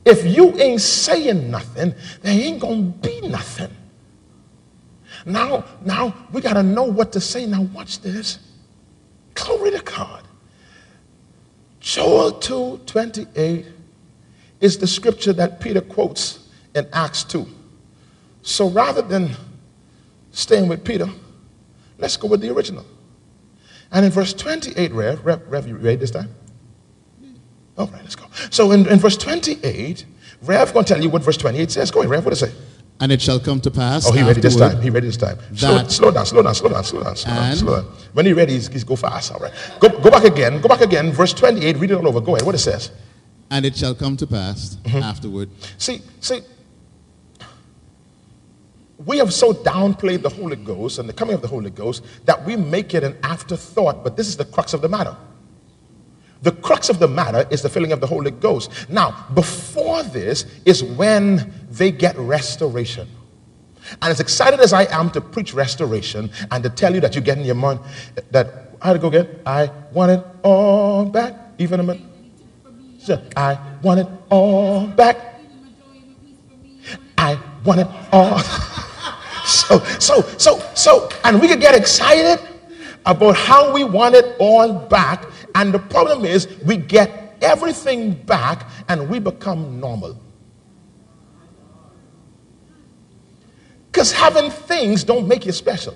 If 0.04 0.26
you 0.26 0.58
ain't 0.58 0.82
saying 0.82 1.50
nothing, 1.50 1.94
there 2.20 2.38
ain't 2.38 2.60
gonna 2.60 2.82
be 2.82 3.22
nothing. 3.22 3.70
Now, 5.24 5.64
now 5.84 6.14
we 6.32 6.42
gotta 6.42 6.62
know 6.62 6.84
what 6.84 7.12
to 7.12 7.20
say. 7.20 7.46
Now 7.46 7.62
watch 7.62 8.00
this. 8.00 8.38
Glory 9.34 9.70
to 9.70 9.82
God. 9.82 10.23
Joel 11.84 12.32
2 12.32 12.80
28 12.86 13.66
is 14.62 14.78
the 14.78 14.86
scripture 14.86 15.34
that 15.34 15.60
Peter 15.60 15.82
quotes 15.82 16.48
in 16.74 16.88
Acts 16.94 17.22
2. 17.24 17.46
So 18.40 18.70
rather 18.70 19.02
than 19.02 19.36
staying 20.30 20.66
with 20.66 20.82
Peter, 20.82 21.06
let's 21.98 22.16
go 22.16 22.26
with 22.26 22.40
the 22.40 22.48
original. 22.48 22.86
And 23.92 24.06
in 24.06 24.10
verse 24.10 24.32
28, 24.32 24.92
Rev, 24.92 25.26
Rev, 25.26 25.42
Rev 25.46 25.68
you 25.68 25.76
read 25.76 26.00
this 26.00 26.10
time? 26.10 26.34
All 27.76 27.86
right, 27.88 28.02
let's 28.02 28.16
go. 28.16 28.24
So 28.48 28.70
in, 28.70 28.88
in 28.88 28.98
verse 28.98 29.18
28, 29.18 30.06
Rev 30.40 30.72
going 30.72 30.86
to 30.86 30.94
tell 30.94 31.02
you 31.02 31.10
what 31.10 31.22
verse 31.22 31.36
28 31.36 31.70
says. 31.70 31.90
Go 31.90 32.00
ahead, 32.00 32.10
Rev, 32.10 32.24
what 32.24 32.30
does 32.30 32.42
it 32.44 32.50
say? 32.50 32.56
And 33.00 33.10
it 33.10 33.20
shall 33.20 33.40
come 33.40 33.60
to 33.60 33.70
pass. 33.70 34.06
Oh, 34.08 34.12
he 34.12 34.22
ready 34.22 34.40
this 34.40 34.56
time. 34.56 34.80
He 34.80 34.88
ready 34.88 35.08
this 35.08 35.16
time. 35.16 35.36
Slow, 35.54 35.82
slow 35.88 36.10
down, 36.12 36.26
slow 36.26 36.42
down, 36.42 36.54
slow 36.54 36.70
down, 36.70 36.84
slow 36.84 37.02
down, 37.02 37.16
slow 37.16 37.34
down, 37.34 37.56
slow 37.56 37.82
down. 37.82 37.92
When 38.12 38.24
he 38.24 38.32
ready, 38.32 38.52
he's, 38.52 38.68
he's 38.68 38.84
go 38.84 38.94
fast. 38.96 39.32
All 39.32 39.40
right. 39.40 39.52
Go, 39.80 39.88
go 39.88 40.10
back 40.10 40.24
again. 40.24 40.60
Go 40.60 40.68
back 40.68 40.80
again. 40.80 41.10
Verse 41.12 41.32
28. 41.34 41.76
Read 41.78 41.90
it 41.90 41.94
all 41.94 42.06
over. 42.06 42.20
Go 42.20 42.36
ahead. 42.36 42.46
What 42.46 42.54
it 42.54 42.58
says. 42.58 42.92
And 43.50 43.66
it 43.66 43.76
shall 43.76 43.94
come 43.94 44.16
to 44.18 44.26
pass 44.26 44.76
Mm-hmm. 44.84 44.98
afterward 45.02 45.50
See, 45.78 46.00
see, 46.20 46.40
we 49.04 49.18
have 49.18 49.33
so 49.33 49.52
downplayed 49.52 50.22
the 50.22 50.28
Holy 50.30 50.57
Ghost 50.57 50.98
and 50.98 51.09
the 51.09 51.12
coming 51.12 51.35
of 51.35 51.42
the 51.42 51.48
Holy 51.48 51.70
Ghost 51.70 52.04
that 52.24 52.44
we 52.46 52.57
make 52.57 52.94
it 52.94 53.02
an 53.02 53.16
afterthought. 53.22 54.02
But 54.04 54.16
this 54.16 54.28
is 54.28 54.37
the 54.37 54.44
crux 54.44 54.72
of 54.72 54.80
the 54.83 54.88
matter. 54.88 55.16
The 56.42 56.52
crux 56.52 56.88
of 56.90 56.98
the 56.98 57.09
matter 57.09 57.46
is 57.50 57.62
the 57.62 57.68
filling 57.68 57.92
of 57.92 58.00
the 58.00 58.07
Holy 58.07 58.30
Ghost. 58.30 58.70
Now, 58.88 59.26
before 59.35 60.02
this 60.02 60.44
is 60.64 60.85
when 60.85 61.52
they 61.78 61.90
get 61.90 62.16
restoration. 62.18 63.08
And 64.00 64.10
as 64.10 64.20
excited 64.20 64.60
as 64.60 64.72
I 64.72 64.84
am 64.84 65.10
to 65.10 65.20
preach 65.20 65.52
restoration 65.52 66.30
and 66.50 66.62
to 66.62 66.70
tell 66.70 66.94
you 66.94 67.00
that 67.00 67.14
you're 67.14 67.24
getting 67.24 67.44
your 67.44 67.54
money, 67.54 67.80
that 68.30 68.70
I 68.80 68.88
had 68.88 68.92
to 68.94 68.98
go 68.98 69.10
get, 69.10 69.40
I 69.44 69.70
want 69.92 70.12
it 70.12 70.24
all 70.42 71.04
back, 71.04 71.34
even 71.58 71.80
a 71.80 71.82
minute. 71.82 72.02
I 73.37 73.58
want 73.82 74.00
it 74.00 74.08
all 74.30 74.87
back. 74.87 75.16
I 77.18 77.38
want 77.64 77.80
it 77.80 77.88
all. 78.12 78.38
so, 79.44 79.78
so, 79.98 80.22
so, 80.38 80.58
so, 80.74 81.08
and 81.24 81.40
we 81.40 81.48
could 81.48 81.60
get 81.60 81.74
excited 81.74 82.40
about 83.04 83.37
how 83.37 83.72
we 83.72 83.84
want 83.84 84.14
it 84.14 84.37
all 84.38 84.72
back. 84.72 85.26
And 85.54 85.72
the 85.72 85.78
problem 85.78 86.24
is, 86.24 86.48
we 86.64 86.78
get 86.78 87.37
everything 87.42 88.14
back 88.14 88.66
and 88.88 89.10
we 89.10 89.18
become 89.18 89.78
normal. 89.78 90.18
Because 93.94 94.11
having 94.11 94.50
things 94.50 95.04
don't 95.04 95.28
make 95.28 95.46
you 95.46 95.52
special. 95.52 95.94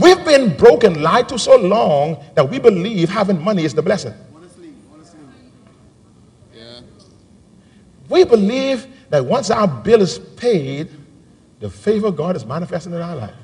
We've 0.00 0.24
been 0.24 0.56
broken, 0.56 1.00
lied 1.00 1.28
to 1.28 1.38
so 1.38 1.56
long 1.56 2.20
that 2.34 2.50
we 2.50 2.58
believe 2.58 3.08
having 3.08 3.40
money 3.40 3.64
is 3.64 3.72
the 3.72 3.82
blessing. 3.82 4.14
We 8.08 8.24
believe 8.24 8.88
that 9.10 9.24
once 9.24 9.50
our 9.50 9.68
bill 9.68 10.02
is 10.02 10.18
paid, 10.18 10.90
the 11.60 11.70
favor 11.70 12.08
of 12.08 12.16
God 12.16 12.34
is 12.34 12.44
manifesting 12.44 12.94
in 12.94 13.00
our 13.00 13.14
life. 13.14 13.34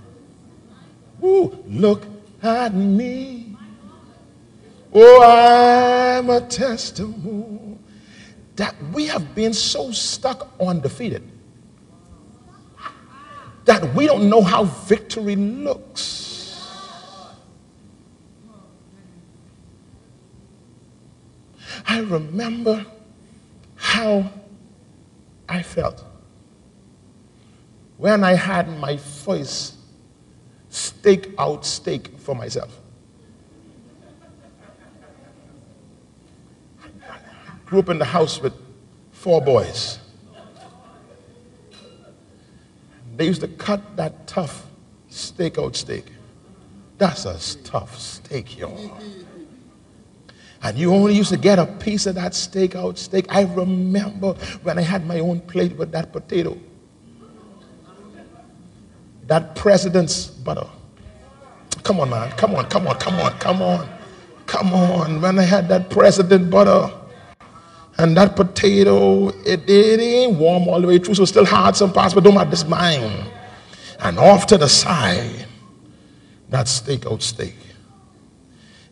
Ooh, 1.22 1.62
look 1.68 2.02
at 2.42 2.74
me. 2.74 3.56
Oh, 4.92 6.18
I'm 6.18 6.28
a 6.28 6.40
testimony 6.40 7.77
that 8.58 8.74
we 8.92 9.06
have 9.06 9.36
been 9.36 9.52
so 9.52 9.92
stuck 9.92 10.52
on 10.58 10.80
defeated 10.80 11.22
that 13.64 13.94
we 13.94 14.06
don't 14.06 14.28
know 14.28 14.42
how 14.42 14.64
victory 14.64 15.36
looks. 15.36 16.66
I 21.86 22.00
remember 22.00 22.84
how 23.76 24.32
I 25.48 25.62
felt 25.62 26.04
when 27.96 28.24
I 28.24 28.34
had 28.34 28.68
my 28.78 28.96
first 28.96 29.74
stake 30.68 31.30
out 31.38 31.64
stake 31.64 32.18
for 32.18 32.34
myself. 32.34 32.76
Grew 37.68 37.80
up 37.80 37.90
in 37.90 37.98
the 37.98 38.04
house 38.04 38.40
with 38.40 38.54
four 39.12 39.42
boys. 39.42 39.98
They 43.16 43.26
used 43.26 43.42
to 43.42 43.48
cut 43.48 43.96
that 43.96 44.26
tough 44.26 44.64
steak 45.08 45.58
out 45.58 45.76
steak. 45.76 46.06
That's 46.96 47.26
a 47.26 47.62
tough 47.64 47.98
steak, 47.98 48.58
y'all. 48.58 48.98
And 50.62 50.78
you 50.78 50.94
only 50.94 51.14
used 51.14 51.30
to 51.30 51.36
get 51.36 51.58
a 51.58 51.66
piece 51.66 52.06
of 52.06 52.14
that 52.14 52.34
steak 52.34 52.74
out 52.74 52.96
steak. 52.96 53.26
I 53.28 53.42
remember 53.42 54.32
when 54.62 54.78
I 54.78 54.82
had 54.82 55.06
my 55.06 55.20
own 55.20 55.40
plate 55.40 55.76
with 55.76 55.92
that 55.92 56.12
potato. 56.12 56.56
That 59.26 59.54
president's 59.54 60.26
butter. 60.26 60.66
Come 61.82 62.00
on, 62.00 62.08
man. 62.10 62.30
Come 62.32 62.54
on, 62.54 62.64
come 62.66 62.88
on, 62.88 62.96
come 62.98 63.14
on, 63.16 63.32
come 63.38 63.62
on. 63.62 63.88
Come 64.46 64.72
on. 64.72 65.20
When 65.20 65.38
I 65.38 65.42
had 65.42 65.68
that 65.68 65.90
president 65.90 66.50
butter 66.50 66.90
and 67.98 68.16
that 68.16 68.36
potato, 68.36 69.28
it, 69.28 69.68
it 69.68 70.00
ain't 70.00 70.38
warm 70.38 70.68
all 70.68 70.80
the 70.80 70.86
way 70.86 70.98
through, 70.98 71.16
so 71.16 71.24
still 71.24 71.44
hard 71.44 71.74
some 71.74 71.92
parts, 71.92 72.14
but 72.14 72.22
don't 72.22 72.34
matter, 72.34 72.50
this 72.50 72.64
mine. 72.64 73.26
And 74.00 74.18
off 74.18 74.46
to 74.46 74.58
the 74.58 74.68
side, 74.68 75.46
that 76.48 76.68
steak 76.68 77.06
out 77.06 77.22
steak. 77.22 77.56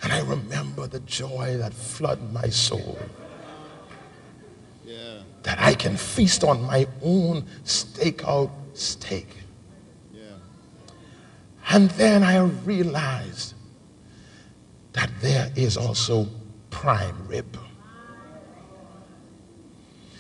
And 0.03 0.12
I 0.12 0.21
remember 0.21 0.88
the 0.88 1.01
joy 1.01 1.57
that 1.59 1.73
flooded 1.73 2.33
my 2.33 2.49
soul. 2.49 2.99
That 5.45 5.61
I 5.61 5.75
can 5.75 5.97
feast 5.97 6.42
on 6.42 6.62
my 6.64 6.88
own 7.03 7.47
steak 7.62 8.25
out 8.25 8.51
steak. 8.75 9.29
And 11.69 11.90
then 11.90 12.23
I 12.25 12.38
realized 12.38 13.55
that 14.92 15.11
there 15.21 15.51
is 15.55 15.77
also 15.77 16.29
prime 16.71 17.27
rib. 17.29 17.57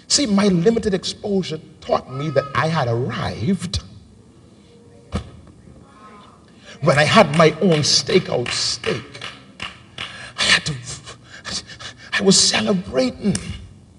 See, 0.08 0.26
my 0.26 0.48
limited 0.48 0.94
exposure 0.94 1.60
taught 1.80 2.10
me 2.10 2.30
that 2.30 2.44
I 2.54 2.68
had 2.68 2.88
arrived 2.88 3.82
when 6.80 6.98
I 6.98 7.04
had 7.04 7.36
my 7.36 7.50
own 7.60 7.80
steakhouse 7.80 8.52
steak. 8.52 9.02
I 10.38 10.42
had 10.42 10.66
to, 10.66 10.74
I 12.12 12.22
was 12.22 12.38
celebrating, 12.38 13.34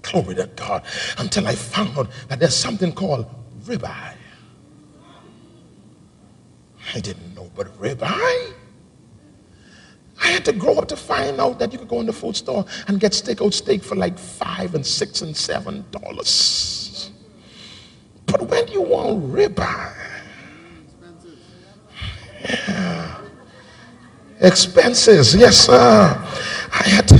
glory 0.02 0.36
to 0.36 0.46
God, 0.56 0.84
until 1.18 1.46
I 1.46 1.54
found 1.54 1.98
out 1.98 2.10
that 2.28 2.38
there's 2.38 2.56
something 2.56 2.92
called 2.92 3.26
ribeye. 3.64 4.14
I 6.94 7.00
didn't 7.00 7.34
know 7.34 7.50
but 7.54 7.66
ribeye. 7.78 8.54
I 10.28 10.32
had 10.32 10.44
to 10.44 10.52
grow 10.52 10.74
up 10.76 10.88
to 10.88 10.96
find 10.96 11.40
out 11.40 11.58
that 11.58 11.72
you 11.72 11.78
could 11.78 11.88
go 11.88 12.00
in 12.00 12.06
the 12.06 12.12
food 12.12 12.36
store 12.36 12.66
and 12.86 13.00
get 13.00 13.12
steakhouse 13.12 13.54
steak 13.54 13.82
for 13.82 13.94
like 13.96 14.18
five 14.18 14.74
and 14.74 14.84
six 14.84 15.22
and 15.22 15.34
seven 15.34 15.86
dollars. 15.90 17.10
But 18.26 18.42
when 18.42 18.68
you 18.68 18.82
want 18.82 19.32
ribeye, 19.32 19.94
yeah. 22.44 23.20
expenses, 24.40 25.34
yes, 25.34 25.64
sir. 25.64 25.72
I 25.72 26.82
had 26.86 27.08
to. 27.08 27.16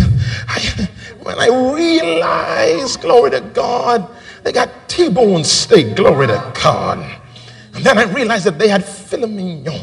I, 0.46 0.88
when 1.22 1.38
I 1.38 1.48
realized, 1.74 3.00
glory 3.00 3.30
to 3.30 3.40
God, 3.40 4.06
they 4.42 4.52
got 4.52 4.68
T-bone 4.86 5.44
steak, 5.44 5.96
glory 5.96 6.26
to 6.26 6.52
God. 6.62 6.98
And 7.72 7.82
then 7.82 7.96
I 7.96 8.02
realized 8.02 8.44
that 8.44 8.58
they 8.58 8.68
had 8.68 8.84
filet 8.84 9.28
mignon. 9.30 9.80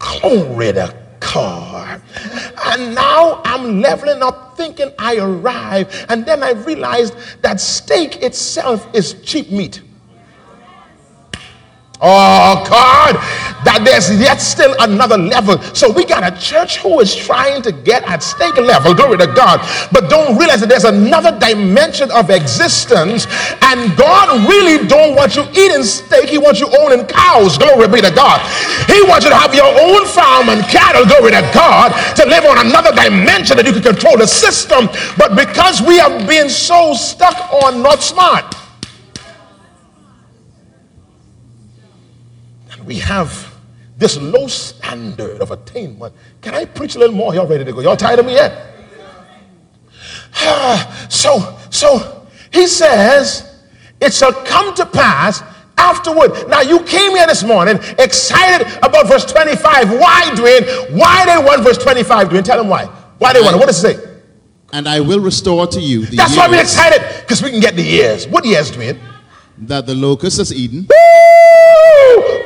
Glory 0.00 0.72
to 0.72 1.05
And 1.38 2.94
now 2.94 3.42
I'm 3.44 3.80
leveling 3.80 4.22
up 4.22 4.56
thinking 4.56 4.90
I 4.98 5.16
arrived. 5.18 6.06
And 6.08 6.24
then 6.24 6.42
I 6.42 6.50
realized 6.52 7.14
that 7.42 7.60
steak 7.60 8.22
itself 8.22 8.88
is 8.94 9.14
cheap 9.22 9.50
meat. 9.50 9.82
Oh 12.00 12.64
God, 12.68 13.16
that 13.66 13.84
there's 13.84 14.14
yet 14.14 14.40
still 14.40 14.74
another 14.80 15.18
level. 15.18 15.60
So 15.74 15.90
we 15.90 16.04
got 16.04 16.22
a 16.22 16.30
church 16.38 16.78
who 16.78 17.00
is 17.00 17.14
trying 17.14 17.62
to 17.62 17.72
get 17.72 18.04
at 18.04 18.22
stake 18.22 18.56
level, 18.56 18.94
glory 18.94 19.18
to 19.18 19.26
God, 19.26 19.60
but 19.90 20.08
don't 20.08 20.38
realize 20.38 20.60
that 20.60 20.68
there's 20.68 20.84
another 20.86 21.36
dimension 21.38 22.10
of 22.12 22.30
existence. 22.30 23.26
And 23.62 23.96
God 23.98 24.48
really 24.48 24.86
don't 24.86 25.16
want 25.16 25.34
you 25.34 25.42
eating 25.50 25.82
steak, 25.82 26.30
He 26.30 26.38
wants 26.38 26.60
you 26.60 26.70
owning 26.78 27.06
cows, 27.06 27.58
glory 27.58 27.88
be 27.88 28.00
to 28.00 28.14
God. 28.14 28.38
He 28.86 29.02
wants 29.02 29.26
you 29.26 29.30
to 29.30 29.36
have 29.36 29.54
your 29.54 29.66
own 29.66 30.06
farm 30.06 30.48
and 30.48 30.62
cattle, 30.70 31.04
glory 31.04 31.32
to 31.32 31.42
God, 31.52 31.90
to 32.14 32.24
live 32.24 32.46
on 32.46 32.64
another 32.66 32.94
dimension 32.94 33.56
that 33.58 33.66
you 33.66 33.72
can 33.72 33.82
control 33.82 34.16
the 34.16 34.26
system. 34.26 34.86
But 35.18 35.34
because 35.34 35.82
we 35.82 35.98
have 35.98 36.26
been 36.28 36.48
so 36.48 36.94
stuck 36.94 37.52
on 37.64 37.82
not 37.82 38.02
smart. 38.02 38.54
we 42.86 43.00
have 43.00 43.55
this 43.96 44.18
low 44.18 44.46
standard 44.46 45.40
of 45.40 45.50
attainment. 45.50 46.14
Can 46.42 46.54
I 46.54 46.64
preach 46.64 46.96
a 46.96 46.98
little 46.98 47.16
more? 47.16 47.34
Y'all 47.34 47.46
ready 47.46 47.64
to 47.64 47.72
go? 47.72 47.80
Y'all 47.80 47.96
tired 47.96 48.18
of 48.18 48.26
me 48.26 48.34
yet? 48.34 48.74
Ah, 50.34 51.06
so, 51.08 51.58
so 51.70 52.26
he 52.52 52.66
says, 52.66 53.64
it 54.00 54.12
shall 54.12 54.32
come 54.32 54.74
to 54.74 54.84
pass 54.84 55.42
afterward. 55.78 56.48
Now 56.48 56.60
you 56.60 56.82
came 56.82 57.12
here 57.12 57.26
this 57.26 57.42
morning 57.42 57.78
excited 57.98 58.66
about 58.82 59.08
verse 59.08 59.24
25. 59.24 59.90
Why, 59.92 60.30
Dwayne? 60.34 60.96
Why 60.96 61.24
they 61.26 61.42
want 61.42 61.62
verse 61.62 61.78
25, 61.78 62.28
Dwayne? 62.28 62.44
Tell 62.44 62.58
them 62.58 62.68
why. 62.68 62.84
Why 63.18 63.32
they 63.32 63.40
want 63.40 63.56
it. 63.56 63.58
What 63.58 63.66
does 63.66 63.82
it 63.82 63.96
say? 63.98 64.12
And 64.72 64.86
I 64.86 65.00
will 65.00 65.20
restore 65.20 65.66
to 65.68 65.80
you 65.80 66.04
the 66.04 66.16
That's 66.16 66.32
years 66.32 66.38
why 66.38 66.48
we're 66.48 66.60
excited, 66.60 67.02
because 67.22 67.42
we 67.42 67.50
can 67.50 67.60
get 67.60 67.76
the 67.76 67.82
years. 67.82 68.28
What 68.28 68.44
years, 68.44 68.70
Dwayne? 68.70 68.98
that 69.58 69.86
the 69.86 69.94
locust 69.94 70.38
has 70.38 70.52
eaten, 70.52 70.80
Woo! 70.80 71.05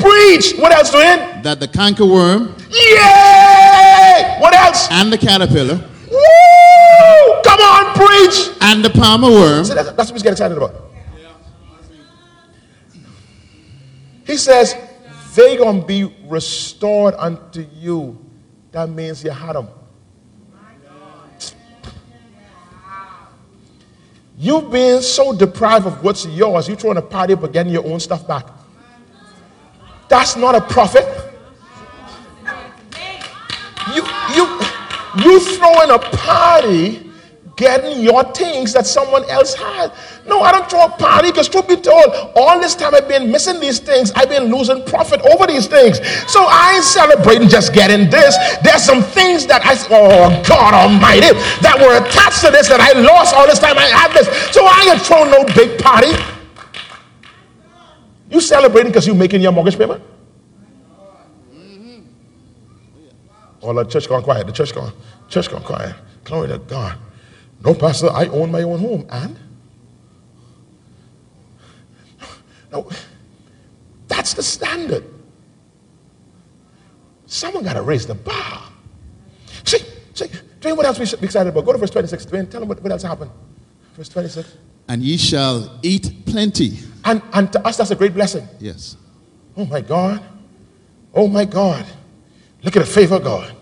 Preach. 0.01 0.55
What 0.59 0.73
else, 0.73 0.91
Dwayne? 0.91 1.43
that 1.43 1.59
the 1.61 1.69
cankerworm 1.69 2.55
Yay! 2.71 4.37
What 4.41 4.55
else? 4.55 4.89
and 4.91 5.13
the 5.13 5.19
caterpillar 5.19 5.77
Woo! 6.11 7.43
Come 7.45 7.61
on, 7.61 7.95
preach. 7.95 8.51
and 8.61 8.85
the 8.85 8.91
palmer 8.91 9.31
worm 9.31 9.65
See, 9.65 9.75
that's, 9.75 9.93
that's 9.93 10.11
what 10.11 10.21
we 10.21 10.23
get 10.23 10.33
excited 10.33 10.57
about. 10.57 10.75
He 14.27 14.37
says, 14.37 14.77
they 15.35 15.57
going 15.57 15.81
to 15.81 15.87
be 15.87 16.05
restored 16.27 17.15
unto 17.19 17.67
you. 17.75 18.19
That 18.73 18.89
means 18.89 19.25
you 19.25 19.31
had 19.31 19.57
them. 19.57 19.69
You've 24.39 24.71
been 24.71 25.03
so 25.03 25.37
deprived 25.37 25.87
of 25.87 26.03
what's 26.03 26.25
yours, 26.27 26.69
you're 26.69 26.77
trying 26.77 26.95
to 26.95 27.03
party 27.03 27.35
up 27.35 27.53
getting 27.53 27.73
your 27.73 27.87
own 27.87 28.01
stuff 28.01 28.27
back. 28.27 28.47
That's 30.11 30.37
not 30.37 30.57
a 30.57 30.61
prophet. 30.61 31.07
You, 33.95 34.03
you, 34.35 34.61
you 35.23 35.39
throwing 35.57 35.91
a 35.91 35.99
party 36.01 37.07
getting 37.55 38.01
your 38.01 38.25
things 38.33 38.73
that 38.73 38.87
someone 38.87 39.23
else 39.31 39.55
had. 39.55 39.93
No, 40.27 40.41
I 40.41 40.51
don't 40.51 40.69
throw 40.69 40.87
a 40.87 40.89
party 40.89 41.31
because 41.31 41.49
truth 41.49 41.69
be 41.69 41.77
told, 41.77 42.33
all 42.35 42.59
this 42.59 42.75
time 42.75 42.93
I've 42.93 43.07
been 43.07 43.31
missing 43.31 43.61
these 43.61 43.79
things. 43.79 44.11
I've 44.17 44.29
been 44.29 44.53
losing 44.53 44.83
profit 44.85 45.21
over 45.23 45.47
these 45.47 45.69
things. 45.69 45.99
So 46.27 46.43
I 46.43 46.75
ain't 46.75 46.85
celebrating 46.85 47.49
just 47.49 47.73
getting 47.73 48.11
this. 48.11 48.37
There's 48.65 48.83
some 48.83 49.03
things 49.03 49.47
that 49.47 49.63
I, 49.65 49.79
oh 49.95 50.43
God 50.43 50.75
Almighty, 50.75 51.39
that 51.63 51.79
were 51.79 52.03
attached 52.05 52.41
to 52.45 52.51
this 52.51 52.67
that 52.69 52.81
I 52.81 52.99
lost 52.99 53.33
all 53.33 53.47
this 53.47 53.61
time 53.61 53.79
I 53.79 53.87
had 53.87 54.11
this. 54.11 54.27
So 54.51 54.67
I 54.67 54.91
ain't 54.91 55.03
throwing 55.03 55.31
no 55.31 55.45
big 55.55 55.79
party. 55.79 56.11
You 58.31 58.41
celebrating 58.41 58.93
because 58.93 59.07
you're 59.07 59.17
making 59.17 59.43
your 59.43 59.53
mortgage 59.53 59.77
payment? 59.77 60.03
Mm-hmm. 61.53 62.01
Oh, 63.63 63.75
the 63.75 63.85
church 63.85 64.09
gone 64.09 64.23
quiet. 64.23 64.47
The 64.47 64.53
church 64.53 64.75
gone, 64.75 64.93
church 65.29 65.51
gone 65.51 65.63
quiet. 65.63 65.97
Glory 66.25 66.49
to 66.49 66.59
God. 66.59 66.97
No, 67.65 67.75
Pastor, 67.75 68.11
I 68.11 68.27
own 68.27 68.51
my 68.53 68.63
own 68.63 68.79
home. 68.79 69.07
And? 69.11 69.37
No, 72.73 72.89
that's 74.07 74.33
the 74.35 74.43
standard. 74.45 75.05
Someone 77.27 77.65
got 77.65 77.73
to 77.75 77.83
raise 77.83 78.07
the 78.07 78.15
bar. 78.15 78.63
See, 79.65 79.79
see, 80.15 80.27
Dwayne, 80.61 80.77
what 80.77 80.87
else 80.87 80.99
we 80.99 81.07
should 81.07 81.21
be 81.21 81.27
excited 81.27 81.51
about? 81.51 81.65
Go 81.65 81.73
to 81.73 81.79
verse 81.79 81.91
26. 81.91 82.27
Dwayne, 82.27 82.49
tell 82.51 82.61
them 82.61 82.69
what, 82.69 82.81
what 82.81 82.93
else 82.93 83.03
happened. 83.03 83.31
Verse 83.95 84.09
26. 84.09 84.57
and 84.89 85.03
ye 85.03 85.17
shall 85.17 85.79
eat 85.83 86.25
plenty. 86.27 86.79
And, 87.11 87.21
and 87.33 87.53
to 87.55 87.67
us, 87.67 87.77
that's 87.77 87.91
a 87.91 87.97
great 87.97 88.15
blessing. 88.15 88.47
Yes. 88.61 88.97
Oh 89.57 89.67
my 89.67 89.81
God. 89.81 90.23
Oh 91.13 91.27
my 91.27 91.45
God. 91.45 91.85
Look 92.63 92.77
at 92.77 92.81
the 92.87 92.91
favor 92.91 93.17
of 93.17 93.25
God. 93.25 93.53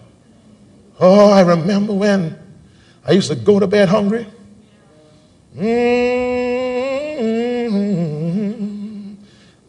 Oh, 1.00 1.30
I 1.30 1.40
remember 1.40 1.94
when 1.94 2.38
I 3.06 3.12
used 3.12 3.30
to 3.30 3.36
go 3.36 3.58
to 3.58 3.66
bed 3.66 3.88
hungry. 3.88 4.26
Mm, 5.56 6.36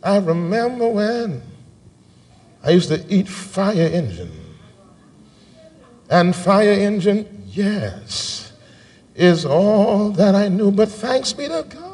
I 0.04 0.18
remember 0.18 0.89
when 0.89 1.42
I 2.62 2.72
used 2.72 2.89
to 2.89 3.02
eat 3.08 3.30
fire 3.30 3.88
engine. 3.88 4.34
And 6.10 6.36
fire 6.36 6.74
engine, 6.74 7.46
yes, 7.48 8.52
is 9.15 9.46
all 9.46 10.10
that 10.10 10.36
I 10.36 10.50
knew. 10.50 10.70
But 10.70 10.89
thanks 10.89 11.32
be 11.32 11.48
to 11.48 11.65
God. 11.70 11.88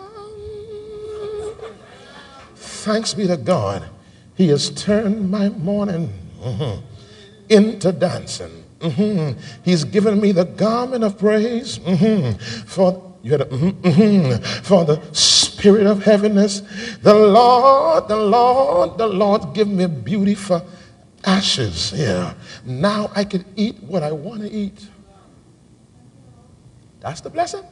Thanks 2.86 3.16
be 3.16 3.26
to 3.26 3.36
God. 3.36 3.90
He 4.36 4.50
has 4.50 4.70
turned 4.70 5.32
my 5.32 5.50
morning 5.50 6.14
mhm, 6.40 6.84
into 7.50 7.92
dancing. 7.92 8.64
Mhm. 8.80 9.36
He's 9.64 9.84
given 9.84 10.22
me 10.22 10.32
the 10.32 10.46
garment 10.46 11.04
of 11.04 11.18
praise 11.18 11.80
mhm, 11.80 12.40
for 12.68 13.16
a, 13.24 13.28
mhm, 13.28 13.72
mhm, 13.82 14.46
for 14.62 14.86
the 14.86 15.02
spirit 15.14 15.88
of 15.88 16.04
heaviness. 16.04 16.62
The 17.02 17.16
Lord, 17.16 18.08
the 18.08 18.18
Lord, 18.18 19.00
the 19.00 19.08
Lord 19.08 19.56
give 19.56 19.68
me 19.68 19.88
beauty 19.88 20.36
for 20.36 20.62
ashes. 21.24 21.92
Yeah. 21.96 22.36
Now 22.66 23.10
I 23.16 23.24
can 23.24 23.46
eat 23.56 23.82
what 23.82 24.04
I 24.04 24.12
want 24.12 24.42
to 24.42 24.52
eat. 24.52 24.88
That's 27.00 27.22
the 27.22 27.32
blessing. 27.32 27.64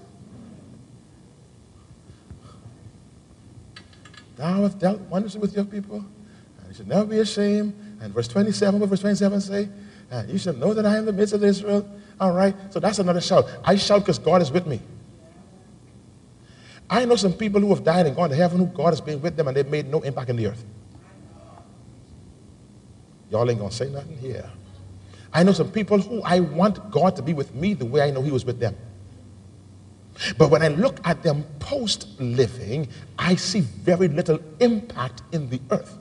Thou 4.35 4.63
hast 4.63 4.79
dealt 4.79 4.99
wondrously 5.01 5.39
with 5.39 5.55
your 5.55 5.65
people, 5.65 5.97
and 5.97 6.67
you 6.67 6.73
should 6.73 6.87
never 6.87 7.05
be 7.05 7.19
ashamed. 7.19 7.73
And 8.01 8.13
verse 8.13 8.27
27, 8.27 8.79
what 8.79 8.89
verse 8.89 9.01
27 9.01 9.41
say? 9.41 9.69
And 10.11 10.29
you 10.29 10.37
shall 10.37 10.53
know 10.53 10.73
that 10.73 10.85
I 10.85 10.97
am 10.97 11.05
the 11.05 11.13
midst 11.13 11.33
of 11.33 11.43
Israel. 11.43 11.89
All 12.19 12.31
right, 12.31 12.55
so 12.69 12.79
that's 12.79 12.99
another 12.99 13.21
shout. 13.21 13.45
I 13.63 13.75
shout 13.75 14.01
because 14.01 14.19
God 14.19 14.41
is 14.41 14.51
with 14.51 14.67
me. 14.67 14.81
I 16.89 17.05
know 17.05 17.15
some 17.15 17.33
people 17.33 17.61
who 17.61 17.69
have 17.69 17.83
died 17.83 18.05
and 18.05 18.15
gone 18.15 18.29
to 18.29 18.35
heaven 18.35 18.59
who 18.59 18.65
God 18.67 18.89
has 18.89 19.01
been 19.01 19.21
with 19.21 19.35
them 19.35 19.47
and 19.47 19.57
they've 19.57 19.67
made 19.67 19.87
no 19.87 20.01
impact 20.01 20.29
in 20.29 20.35
the 20.35 20.47
earth. 20.47 20.63
Y'all 23.31 23.49
ain't 23.49 23.59
gonna 23.59 23.71
say 23.71 23.89
nothing 23.89 24.17
here. 24.17 24.47
I 25.33 25.41
know 25.41 25.53
some 25.53 25.71
people 25.71 25.99
who 25.99 26.21
I 26.21 26.39
want 26.41 26.91
God 26.91 27.15
to 27.15 27.23
be 27.23 27.33
with 27.33 27.55
me 27.55 27.73
the 27.73 27.85
way 27.85 28.01
I 28.01 28.11
know 28.11 28.21
He 28.21 28.29
was 28.29 28.45
with 28.45 28.59
them. 28.59 28.75
But 30.37 30.49
when 30.51 30.61
I 30.61 30.67
look 30.67 30.99
at 31.05 31.23
them 31.23 31.43
post 31.59 32.07
living, 32.19 32.87
I 33.17 33.35
see 33.35 33.61
very 33.61 34.07
little 34.07 34.39
impact 34.59 35.23
in 35.31 35.49
the 35.49 35.59
earth. 35.71 35.97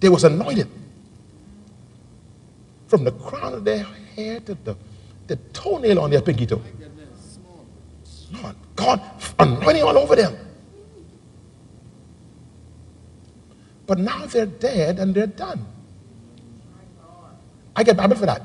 They 0.00 0.08
was 0.08 0.24
anointed 0.24 0.68
from 2.88 3.04
the 3.04 3.12
crown 3.12 3.54
of 3.54 3.64
their 3.64 3.86
head 4.14 4.46
to 4.46 4.54
the, 4.54 4.76
the 5.26 5.36
toenail 5.52 5.98
on 6.00 6.10
their 6.10 6.20
pinky 6.20 6.46
toe. 6.46 6.62
God 8.74 9.00
anointing 9.38 9.82
all 9.82 9.98
over 9.98 10.16
them. 10.16 10.36
But 13.86 13.98
now 13.98 14.26
they're 14.26 14.46
dead 14.46 14.98
and 14.98 15.14
they're 15.14 15.26
done. 15.26 15.64
I 17.74 17.82
get 17.82 17.96
Bible 17.96 18.16
for 18.16 18.26
that. 18.26 18.42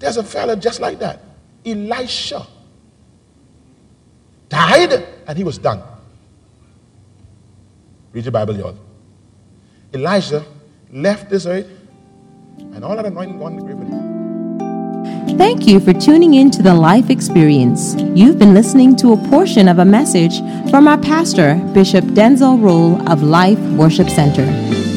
There's 0.00 0.16
a 0.16 0.24
fella 0.24 0.56
just 0.56 0.80
like 0.80 0.98
that. 0.98 1.20
Elisha 1.64 2.46
died 4.48 5.06
and 5.28 5.38
he 5.38 5.44
was 5.44 5.58
done. 5.58 5.82
Read 8.12 8.24
your 8.24 8.32
Bible, 8.32 8.56
y'all. 8.56 8.76
Elijah 9.94 10.44
left 10.92 11.30
this 11.30 11.46
earth 11.46 11.68
and 12.58 12.84
all 12.84 12.96
that 12.96 13.06
anointing 13.06 13.38
gone 13.38 13.56
the 13.56 13.62
grave. 13.62 13.76
Thank 15.38 15.66
you 15.66 15.80
for 15.80 15.92
tuning 15.92 16.34
in 16.34 16.50
to 16.50 16.62
the 16.62 16.74
Life 16.74 17.08
Experience. 17.08 17.94
You've 18.14 18.38
been 18.38 18.52
listening 18.52 18.94
to 18.96 19.12
a 19.12 19.16
portion 19.28 19.68
of 19.68 19.78
a 19.78 19.84
message 19.84 20.38
from 20.70 20.86
our 20.86 20.98
pastor, 20.98 21.54
Bishop 21.72 22.04
Denczil 22.04 22.60
Rolle 22.60 23.00
of 23.08 23.22
Life 23.22 23.58
Worship 23.70 24.10
Center. 24.10 24.44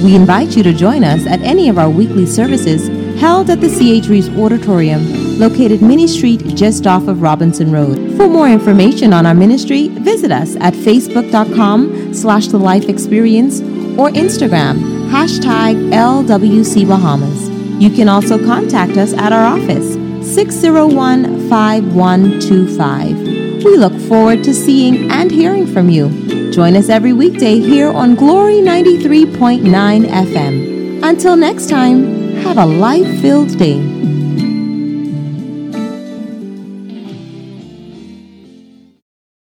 We 0.04 0.16
invite 0.16 0.58
you 0.58 0.64
to 0.64 0.74
join 0.74 1.04
us 1.04 1.26
at 1.28 1.40
any 1.42 1.70
of 1.70 1.78
our 1.78 1.90
weekly 1.90 2.26
services 2.26 2.90
held 3.20 3.50
at 3.50 3.62
the 3.62 3.70
CH 3.70 4.08
Reeves 4.08 4.30
Auditorium, 4.30 5.40
located 5.40 5.82
Minnie 5.82 6.08
Street 6.08 6.42
just 6.56 6.88
off 6.88 7.08
of 7.08 7.22
Robinson 7.22 7.72
Road. 7.72 8.16
For 8.18 8.28
more 8.28 8.50
information 8.50 9.14
on 9.14 9.26
our 9.26 9.34
ministry, 9.34 9.88
visit 9.88 10.32
us 10.32 10.56
at 10.58 10.74
facebook.com 10.74 12.14
slash 12.14 12.48
the 12.48 12.58
life 12.58 12.90
experience 12.90 13.62
or 13.98 14.10
Instagram, 14.10 15.10
hashtag 15.10 15.76
LWC 15.92 16.88
Bahamas. 16.88 17.50
You 17.82 17.90
can 17.90 18.10
also 18.10 18.44
contact 18.44 18.98
us 18.98 19.14
at 19.14 19.32
our 19.32 19.46
office, 19.46 19.94
601 20.34 21.50
5125. 21.50 23.18
We 23.64 23.78
look 23.78 23.94
forward 23.94 24.44
to 24.44 24.54
seeing 24.54 25.10
and 25.12 25.32
hearing 25.32 25.66
from 25.66 25.90
you. 25.90 26.52
Join 26.52 26.76
us 26.76 26.90
every 26.90 27.14
weekday 27.14 27.60
here 27.60 27.92
on 27.92 28.16
Glory 28.16 28.56
93.9 28.56 29.64
FM. 30.06 31.04
Until 31.04 31.36
next 31.36 31.70
time, 31.70 32.23
have 32.44 32.58
a 32.58 32.66
life 32.66 33.22
filled 33.22 33.58
day. 33.58 34.03